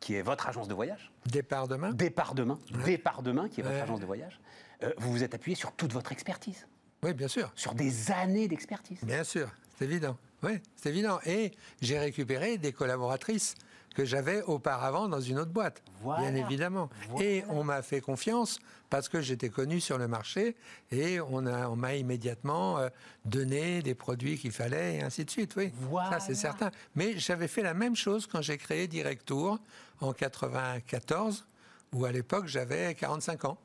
[0.00, 3.76] qui est votre agence de voyage Départ demain Départ demain, Départ demain, qui est votre
[3.76, 3.82] Ouais.
[3.82, 4.38] agence de voyage,
[4.82, 6.66] euh, vous vous êtes appuyé sur toute votre expertise,
[7.02, 7.50] Oui, bien sûr.
[7.56, 9.00] sur des années d'expertise.
[9.02, 9.48] Bien sûr,
[9.78, 10.16] c'est évident.
[10.42, 11.18] Oui, c'est évident.
[11.26, 11.50] Et
[11.80, 13.54] j'ai récupéré des collaboratrices
[13.96, 16.30] que j'avais auparavant dans une autre boîte, Voilà.
[16.30, 16.90] bien évidemment.
[17.08, 17.24] Voilà.
[17.26, 18.58] Et on m'a fait confiance
[18.90, 20.54] parce que j'étais connu sur le marché
[20.92, 22.90] et on a- on m'a immédiatement euh,
[23.24, 25.54] donné des produits qu'il fallait et ainsi de suite.
[25.56, 26.10] Oui, Voilà.
[26.10, 26.70] ça c'est certain.
[26.94, 29.58] Mais j'avais fait la même chose quand j'ai créé Direct Tour
[30.02, 31.46] en 94,
[31.94, 33.56] où à l'époque j'avais 45 ans.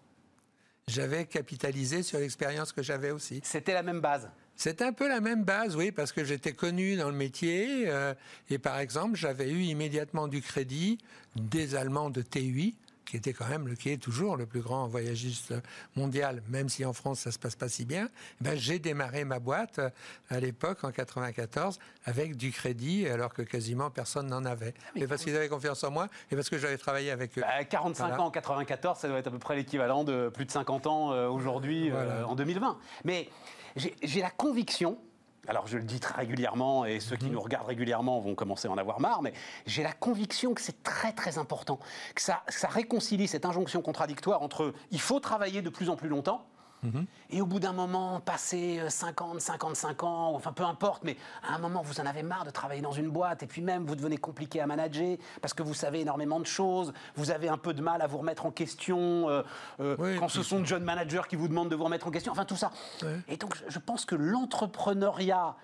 [0.87, 3.41] J'avais capitalisé sur l'expérience que j'avais aussi.
[3.43, 4.29] C'était la même base.
[4.63, 7.85] C'est un peu la même base, oui, parce que j'étais connu dans le métier.
[7.87, 8.13] euh,
[8.51, 10.99] et par exemple, j'avais eu immédiatement du crédit
[11.35, 14.85] des Allemands de TUI, qui était quand même le qui est toujours le plus grand
[14.85, 15.55] voyagiste
[15.95, 18.07] mondial, même si en France ça se passe pas si bien.
[18.39, 19.89] Eh Ben, j'ai démarré ma boîte euh,
[20.29, 24.75] à l'époque en 94 avec du crédit, alors que quasiment personne n'en avait.
[24.95, 27.41] mais parce qu'ils avaient confiance en moi et parce que j'avais travaillé avec eux.
[27.41, 28.21] Bah, 45 Voilà.
[28.21, 31.13] ans en 94, ça doit être à peu près l'équivalent de plus de 50 ans
[31.13, 32.77] euh, aujourd'hui, euh, en 2020.
[33.05, 33.27] Mais
[33.75, 34.97] j'ai la conviction,
[35.47, 37.31] alors je le dis très régulièrement, et ceux qui Mhm.
[37.33, 39.33] nous regardent régulièrement vont commencer à en avoir marre, mais
[39.65, 41.79] j'ai la conviction que c'est très très important,
[42.15, 45.95] que ça, que ça réconcilie cette injonction contradictoire entre il faut travailler de plus en
[45.95, 46.45] plus longtemps,
[47.29, 48.21] Et au bout d'un moment,
[48.53, 51.15] euh, 50, 55 ans, enfin peu importe, mais
[51.47, 53.85] à un moment, vous en avez marre de travailler dans une boîte, et puis même,
[53.85, 57.57] vous devenez compliqué à manager, parce que vous savez énormément de choses, vous avez un
[57.57, 59.43] peu de mal à vous remettre en question, euh,
[59.79, 62.11] euh, Oui, quand ce sont de jeunes managers qui vous demandent de vous remettre en
[62.11, 62.71] question, enfin tout ça.
[63.27, 65.55] Et donc, je- pense que l'entrepreneuriat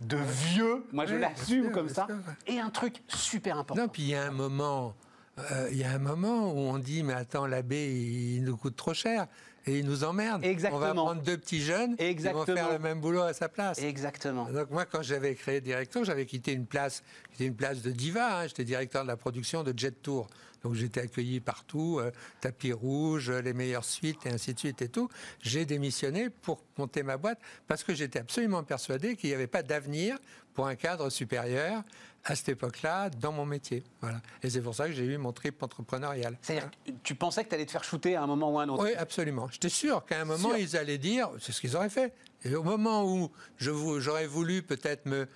[0.00, 2.06] de vieux, moi je Oui, l'assume comme ça,
[2.46, 3.82] est un truc super important.
[3.82, 4.94] Non, puis il y a un moment,
[5.38, 8.76] euh, il y a un moment où on dit mais attends l'abbé il nous coûte
[8.76, 9.26] trop cher
[9.66, 10.44] et il nous emmerde.
[10.44, 10.76] Exactement.
[10.80, 12.44] On va prendre deux petits jeunes, Exactement.
[12.44, 13.78] ils vont faire le même boulot à sa place.
[13.82, 14.44] Exactement.
[14.50, 17.02] Donc moi, quand j'avais créé Director, j'avais quitté une place
[17.36, 18.40] qui une place de diva.
[18.40, 18.46] hein.
[18.46, 20.28] J'étais directeur de la production de Jet Tour.
[20.62, 22.10] Donc j'étais accueilli partout, euh,
[22.40, 25.08] tapis rouge, les meilleures suites et ainsi de suite et tout.
[25.42, 27.38] J'ai démissionné pour monter ma boîte
[27.68, 30.18] parce que j'étais absolument persuadé qu'il n'y avait pas d'avenir
[30.56, 31.84] pour un cadre supérieur
[32.24, 33.84] à cette époque-là dans mon métier.
[34.00, 34.20] Voilà.
[34.42, 36.36] Et c'est pour ça que j'ai eu mon trip entrepreneurial.
[36.42, 38.62] C'est-à-dire, que tu pensais que tu allais te faire shooter à un moment ou à
[38.64, 39.48] un autre Oui, absolument.
[39.52, 40.58] J'étais sûr qu'à un moment, Sûr.
[40.58, 42.14] ils allaient dire, c'est ce qu'ils auraient fait.
[42.44, 45.28] Et au moment où j'aurais voulu peut-être me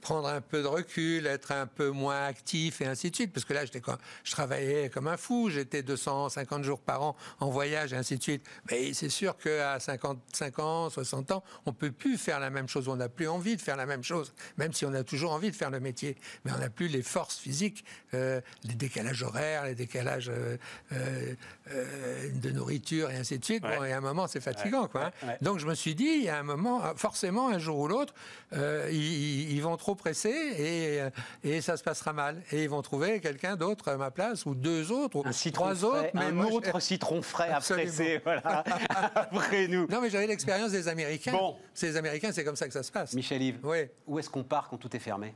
[0.00, 3.44] prendre un peu de recul, être un peu moins actif et ainsi de suite, parce
[3.44, 3.80] que là, j'étais
[4.24, 8.22] je travaillais comme un fou, j'étais 250 jours par an en voyage et ainsi de
[8.22, 8.46] suite.
[8.70, 12.88] Mais c'est sûr qu'à 55 ans, 60 ans, on peut plus faire la même chose,
[12.88, 15.50] on n'a plus envie de faire la même chose, même si on a toujours envie
[15.50, 16.16] de faire le métier.
[16.44, 20.56] Mais on n'a plus les forces physiques, euh, les décalages horaires, les décalages euh,
[20.92, 21.34] euh,
[21.72, 23.62] euh, de nourriture et ainsi de suite.
[23.64, 23.78] Ouais.
[23.78, 25.06] Bon, et à un moment, c'est fatigant, quoi.
[25.06, 25.26] hein.
[25.26, 25.38] ouais.
[25.40, 28.14] Donc je me suis dit, il y a un moment, forcément, un jour ou l'autre,
[28.52, 31.10] euh, ils, ils vont trop presser et, euh,
[31.44, 32.42] et ça se passera mal.
[32.52, 35.74] Et ils vont trouver quelqu'un d'autre à ma place, ou deux autres, ou un trois
[35.74, 36.10] frais, autres.
[36.16, 37.86] un moi, je- autre citron frais à Absolument.
[37.88, 38.64] presser, voilà,
[39.14, 39.86] après nous.
[39.88, 41.32] Non, mais j'avais l'expérience des Américains.
[41.32, 41.56] Bon.
[41.74, 43.14] C'est les Américains, c'est comme ça que ça se passe.
[43.14, 43.86] Michel Yves, Oui.
[44.06, 45.34] où est-ce qu'on part quand tout est fermé?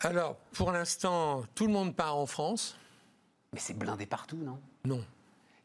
[0.00, 2.76] Alors, pour l'instant, tout le monde part en France.
[3.52, 4.58] Mais c'est blindé partout, non?
[4.84, 5.04] Non.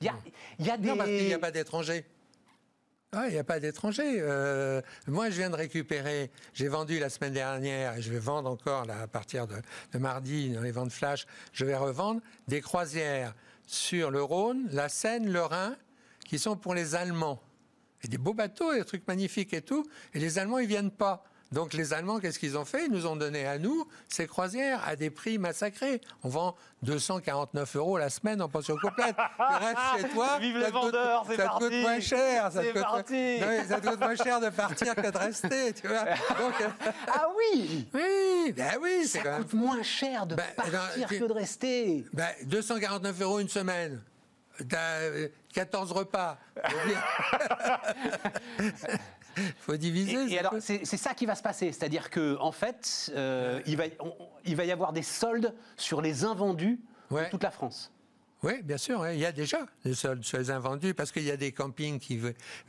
[0.01, 0.13] Il y a,
[0.59, 0.87] y a des...
[0.87, 2.05] Non, parce qu'il n'y a pas d'étrangers.
[3.11, 4.17] Ah, il n'y a pas d'étrangers.
[4.19, 8.47] Euh, moi, je viens de récupérer, j'ai vendu la semaine dernière, et je vais vendre
[8.51, 13.33] encore là, à partir de, mardi dans les ventes flash, je vais revendre des croisières
[13.65, 15.75] sur le Rhône, la Seine, le Rhin,
[16.23, 17.41] qui sont pour les Allemands.
[18.03, 19.87] Et des beaux bateaux, des trucs magnifiques et tout.
[20.13, 21.23] Et les Allemands, ils viennent pas.
[21.51, 22.85] Donc les Allemands, qu'est-ce qu'ils ont fait?
[22.85, 25.99] Ils nous ont donné à nous ces croisières à des prix massacrés.
[26.23, 29.15] On vend 249 euros la semaine en pension complète.
[29.15, 30.37] Tu restes chez toi.
[30.39, 31.63] Vive ça les vendeurs, c'est Ça te parti.
[31.65, 32.51] coûte moins cher.
[32.51, 33.39] Ça te coûte, parti.
[33.39, 35.73] Non, ça te coûte moins cher de partir que de rester.
[35.73, 39.41] Tu vois Donc, euh, Ah oui oui, ben oui, Ça quand même.
[39.43, 42.05] coûte moins cher de Ben, partir que de rester.
[42.13, 44.01] Ben, 249 euros une semaine.
[44.69, 46.37] T'as euh, 14 repas.
[49.59, 50.33] faut diviser.
[50.33, 51.71] Et, alors, c'est c'est ça qui va se passer.
[51.71, 54.13] C'est-à-dire que, en fait, euh, il, va, on-
[54.45, 56.79] il va y avoir des soldes sur les invendus
[57.11, 57.25] Ouais.
[57.25, 57.91] de toute la France.
[58.41, 61.23] Oui, bien sûr, ouais, il y a déjà des soldes sur les invendus parce qu'il
[61.23, 62.17] y a des campings qui,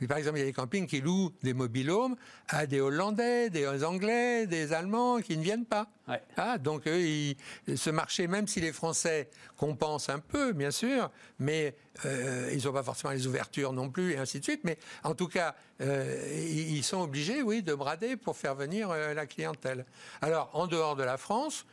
[0.05, 2.17] par exemple, il y a des campings qui louent des mobilhomes
[2.49, 5.87] à des Hollandais, des Anglais, des Allemands qui ne viennent pas.
[6.09, 6.21] Ouais.
[6.35, 7.37] Ah, donc eux, ils-
[7.75, 11.09] ce marché, même si les Français compensent un peu, bien sûr,
[11.39, 11.73] mais
[12.05, 14.61] euh, ils n'ont pas forcément les ouvertures non plus et ainsi de suite.
[14.65, 18.89] Mais en tout cas, euh, ils ils sont obligés, oui, de brader pour faire venir
[18.91, 19.85] euh, la clientèle.
[20.21, 21.65] Alors, en dehors de la France.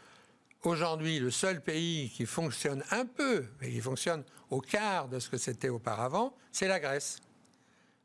[0.65, 5.29] Aujourd'hui, le seul pays qui fonctionne un peu, mais qui fonctionne au quart de ce
[5.29, 7.21] que c'était auparavant, c'est la Grèce.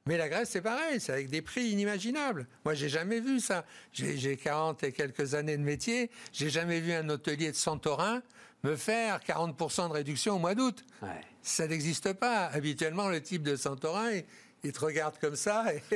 [0.05, 2.47] Mais la Grèce, c'est pareil, c'est avec des prix inimaginables.
[2.65, 3.65] Moi, j'ai jamais vu ça.
[3.91, 8.21] J'ai j'ai 40 et quelques années de métier, j'ai jamais vu un hôtelier de Santorin
[8.63, 10.85] me faire 40% de réduction au mois d'août.
[11.01, 11.09] Ouais.
[11.41, 12.45] Ça n'existe pas.
[12.45, 14.21] Habituellement, le type de Santorin,
[14.63, 15.65] il, il te regarde comme ça.
[15.73, 15.81] Et,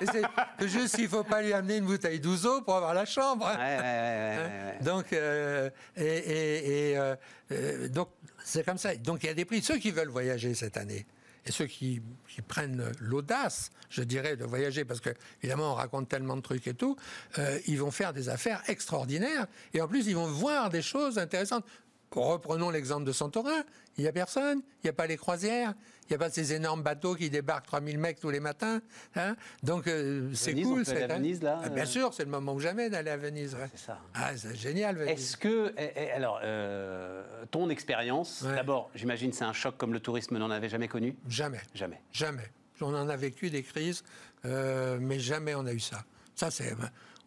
[0.00, 3.04] et c'est juste qu'il ne faut pas lui amener une bouteille d'ouzo pour avoir la
[3.06, 3.46] chambre.
[3.46, 4.36] Ouais, ouais,
[4.78, 4.78] ouais.
[4.84, 7.14] Donc, euh, et, et- et, euh,
[7.52, 8.08] euh, donc
[8.44, 8.94] c'est comme ça.
[8.96, 9.62] Donc, il y a des prix.
[9.62, 11.06] Ceux qui veulent voyager cette année
[11.46, 15.10] et ceux qui, qui prennent l'audace, je dirais, de voyager, parce que
[15.42, 16.96] évidemment, on raconte tellement de trucs et tout,
[17.38, 19.46] euh, ils vont faire des affaires extraordinaires.
[19.74, 21.66] Et en plus, ils vont voir des choses intéressantes.
[22.14, 23.62] Reprenons l'exemple de Santorin.
[23.96, 26.52] Il n'y a personne, il n'y a pas les croisières, il n'y a pas ces
[26.52, 28.80] énormes bateaux qui débarquent 3000 mecs tous les matins.
[29.16, 29.36] hein.
[29.62, 30.80] Donc, euh, c'est cool.
[30.88, 33.10] aller à c'est- Venise, là, Ah, Bien euh sûr, c'est le moment ou jamais d'aller
[33.10, 33.54] à Venise.
[33.54, 33.68] ouais.
[33.74, 33.98] C'est ça.
[34.14, 35.10] Ah, c'est génial, Venise.
[35.12, 38.54] Est-ce que, eh, eh, alors, euh, ton expérience, Ouais.
[38.56, 41.16] d'abord, j'imagine c'est un choc comme le tourisme n'en avait jamais connu?
[41.28, 42.00] Jamais, Jamais.
[42.12, 42.50] jamais.
[42.80, 44.02] On en a vécu des crises,
[44.44, 46.04] euh, mais jamais on a eu ça.
[46.34, 46.74] Ça, c'est,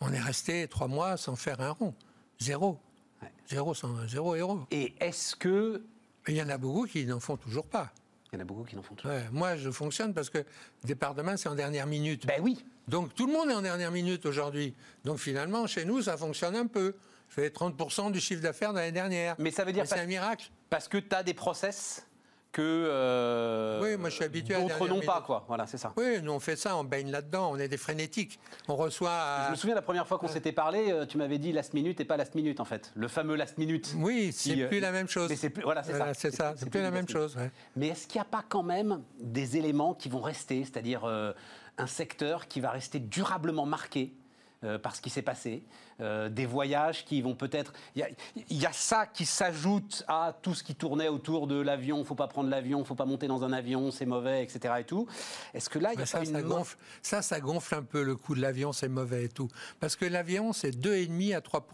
[0.01, 1.93] on est resté trois mois sans faire un rond,
[2.39, 2.77] zéro,
[3.21, 3.31] Ouais.
[3.49, 4.61] zéro, sans, zéro héros.
[4.71, 5.83] Et est-ce que.
[6.27, 7.91] Il y en a beaucoup qui n'en font toujours pas.
[8.31, 9.15] Il y en a beaucoup qui n'en font toujours.
[9.15, 10.43] Ouais, moi, je fonctionne parce que
[10.83, 12.25] départ demain, c'est en dernière minute.
[12.27, 12.65] Ben oui.
[12.87, 14.73] Donc tout le monde est en dernière minute aujourd'hui.
[15.03, 16.95] Donc finalement, chez nous, ça fonctionne un peu.
[17.29, 19.35] Je fais 30% du chiffre d'affaires de l'année dernière.
[19.39, 20.49] Mais ça veut dire c'est un miracle.
[20.69, 22.06] Parce que tu as des process
[22.57, 22.87] que.
[23.07, 25.45] euh, Oui, moi, je suis habitué D'autres n'ont pas, quoi.
[25.47, 25.93] Voilà, c'est ça.
[25.97, 28.39] Oui, nous on fait ça, on baigne là-dedans, on est des frénétiques.
[28.67, 29.11] On reçoit.
[29.11, 31.73] à- Je me souviens la première fois qu'on s'était parlé, euh, tu m'avais dit last
[31.73, 32.91] minute et pas last minute en fait.
[32.95, 33.93] Le fameux last minute.
[33.97, 35.29] Oui, Qui, c'est euh, plus la même chose.
[35.29, 36.19] Mais c'est plus, voilà, c'est Voilà, ça.
[36.19, 37.35] c'est ça, c'est plus la même chose.
[37.37, 37.51] ouais.
[37.75, 41.33] Mais est-ce qu'il n'y a pas quand même des éléments qui vont rester, c'est-à-dire euh,
[41.77, 44.13] un secteur qui va rester durablement marqué
[44.63, 45.63] euh, par ce qui s'est passé,
[45.99, 47.73] euh, des voyages qui vont peut-être...
[47.95, 48.09] Il y a-
[48.49, 52.15] il y, a ça qui s'ajoute à tout ce qui tournait autour de l'avion, faut
[52.15, 54.73] pas prendre l'avion, faut pas monter dans un avion, c'est mauvais, etc.
[54.79, 55.07] Et tout.
[55.53, 56.47] Est-ce que là, il y a ça, pas ça une...
[56.47, 59.47] gonfle, ça, ça gonfle un peu le coût de l'avion, c'est mauvais et tout.
[59.79, 61.67] Parce que l'avion, c'est 2,5 à 3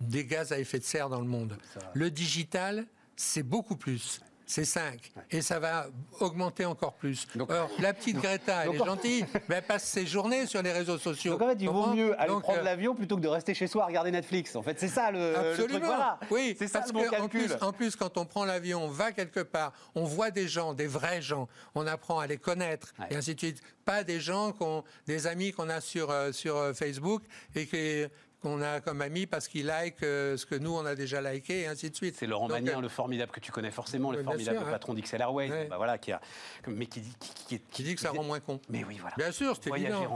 [0.00, 1.56] des gaz à effet de serre dans le monde.
[1.94, 2.86] Le digital,
[3.16, 4.20] c'est beaucoup plus.
[4.46, 5.12] C'est 5.
[5.30, 5.86] Et ça va
[6.20, 7.26] augmenter encore plus.
[7.34, 10.98] Donc- la petite Greta, elle est gentille, mais elle passe ses journées sur les réseaux
[10.98, 11.32] sociaux.
[11.32, 13.54] Donc en fait, il vaut mieux aller Donc, prendre euh, l'avion plutôt que de rester
[13.54, 14.54] chez soi à regarder Netflix.
[14.54, 15.68] En fait, c'est ça le, le Absolument.
[15.78, 15.84] truc.
[15.84, 16.20] Voilà.
[16.30, 17.46] Oui, c'est ça parce le bon que en calcul.
[17.46, 20.74] plus, en plus, quand on prend l'avion, on va quelque part, on voit des gens,
[20.74, 23.06] des vrais gens, on apprend à les connaître Ouais.
[23.10, 23.62] et ainsi de suite.
[23.86, 27.22] Pas des gens qu'on, des amis qu'on a sur euh, sur euh, Facebook
[27.54, 28.08] et que-
[28.44, 31.62] qu'on a comme amis parce qu'ils like euh, ce que nous on a déjà liké
[31.62, 32.14] et ainsi de suite.
[32.18, 34.70] C'est Laurent Donc, Magnien, euh, le formidable que tu connais forcément, le formidable sûr, hein.
[34.70, 35.66] patron d'XL Airways, Ouais.
[35.66, 36.20] bah voilà, qui a,
[36.68, 38.60] mais qui, dit- qui, qui- qui dit que ça rend moins con.
[38.68, 39.16] Mais oui, voilà.
[39.16, 40.06] Bien sûr, c'est évident.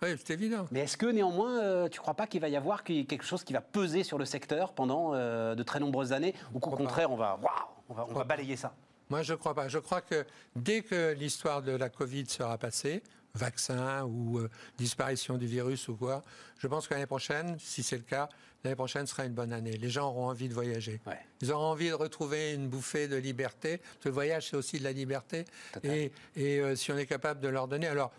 [0.00, 0.66] Oui, c'est évident.
[0.70, 3.42] Mais est-ce que néanmoins, euh, tu crois pas qu'il va y avoir qu'il- quelque chose
[3.42, 6.76] qui va peser sur le secteur pendant euh, de très nombreuses années, ou qu'au pas.
[6.76, 7.50] contraire, on va, waouh,
[7.88, 8.72] on va, on va balayer ça?
[9.10, 9.66] Moi, je ne crois pas.
[9.68, 13.02] Je crois que dès que l'histoire de la Covid sera passée,
[13.34, 14.48] vaccin ou euh,
[14.78, 16.22] disparition du virus ou quoi,
[16.58, 18.28] je pense que l'année prochaine, si c'est le cas,
[18.64, 19.72] l'année prochaine sera une bonne année.
[19.76, 21.00] Les gens auront envie de voyager.
[21.06, 21.18] Ouais.
[21.40, 23.80] Ils auront envie de retrouver une bouffée de liberté.
[24.04, 25.44] Le voyage, c'est aussi de la liberté.
[25.72, 25.90] Total.
[25.90, 27.86] Et, et, euh, si on est capable de leur donner.
[27.86, 28.10] Alors,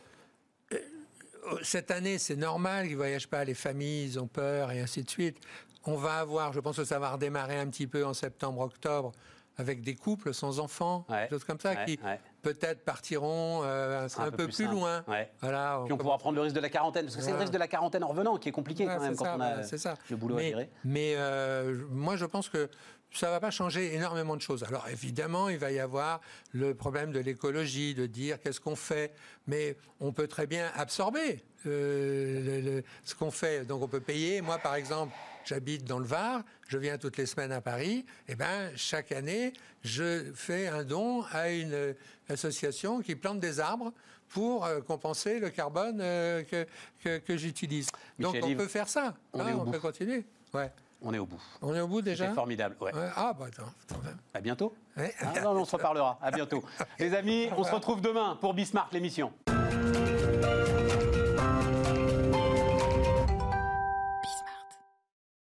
[0.72, 0.78] euh,
[1.64, 5.03] cette année, c'est normal qu'ils ne voyagent pas, les familles, ils ont peur et ainsi
[5.03, 5.38] de suite.
[5.86, 9.12] On va avoir, je pense que ça va redémarrer un petit peu en septembre, octobre,
[9.57, 11.24] avec des couples sans enfants, Ouais.
[11.24, 12.20] des choses comme ça, Ouais, qui ouais.
[12.42, 15.04] Peut-être partiront euh, un, peu, plus, loin.
[15.08, 15.32] Ouais.
[15.42, 17.54] Voilà, Puis on pourra prendre le risque de la quarantaine, parce que c'est le risque
[17.54, 19.96] de la quarantaine en revenant qui est compliqué Ouais, quand même quand ça, on a
[20.10, 20.70] le boulot mais, à gérer.
[20.84, 22.70] Mais euh, moi, je pense que
[23.12, 24.64] ça ne va pas changer énormément de choses.
[24.64, 26.22] Alors évidemment, il va y avoir
[26.53, 29.14] le problème de l'écologie, de dire qu'est-ce qu'on fait,
[29.47, 33.66] mais on peut très bien absorber euh, ce qu'on fait.
[33.66, 34.41] Donc on peut payer.
[34.41, 38.05] Moi, par exemple, j'habite dans le Var, je viens toutes les semaines à Paris.
[38.28, 39.53] Et eh ben chaque année,
[39.84, 41.95] je fais un don à une
[42.30, 43.91] association qui plante des arbres
[44.30, 46.43] pour euh, compenser le carbone euh,
[47.03, 47.88] que, j'utilise.
[48.20, 49.16] Donc on peut faire ça.
[49.34, 50.24] On, hein, on peut continuer.
[50.53, 50.72] Ouais.
[51.02, 51.41] On est au bout.
[51.62, 52.76] On est au bout déjà C'est formidable.
[52.82, 52.91] Ouais.
[53.16, 53.72] Ah, bah attends.
[53.89, 54.02] attends.
[54.34, 54.76] À bientôt.
[54.97, 55.14] Ouais.
[55.22, 56.18] Ah, non, on se reparlera.
[56.22, 56.64] À bientôt.
[57.00, 59.32] Les amis, on se retrouve demain pour Bismarck, l'émission.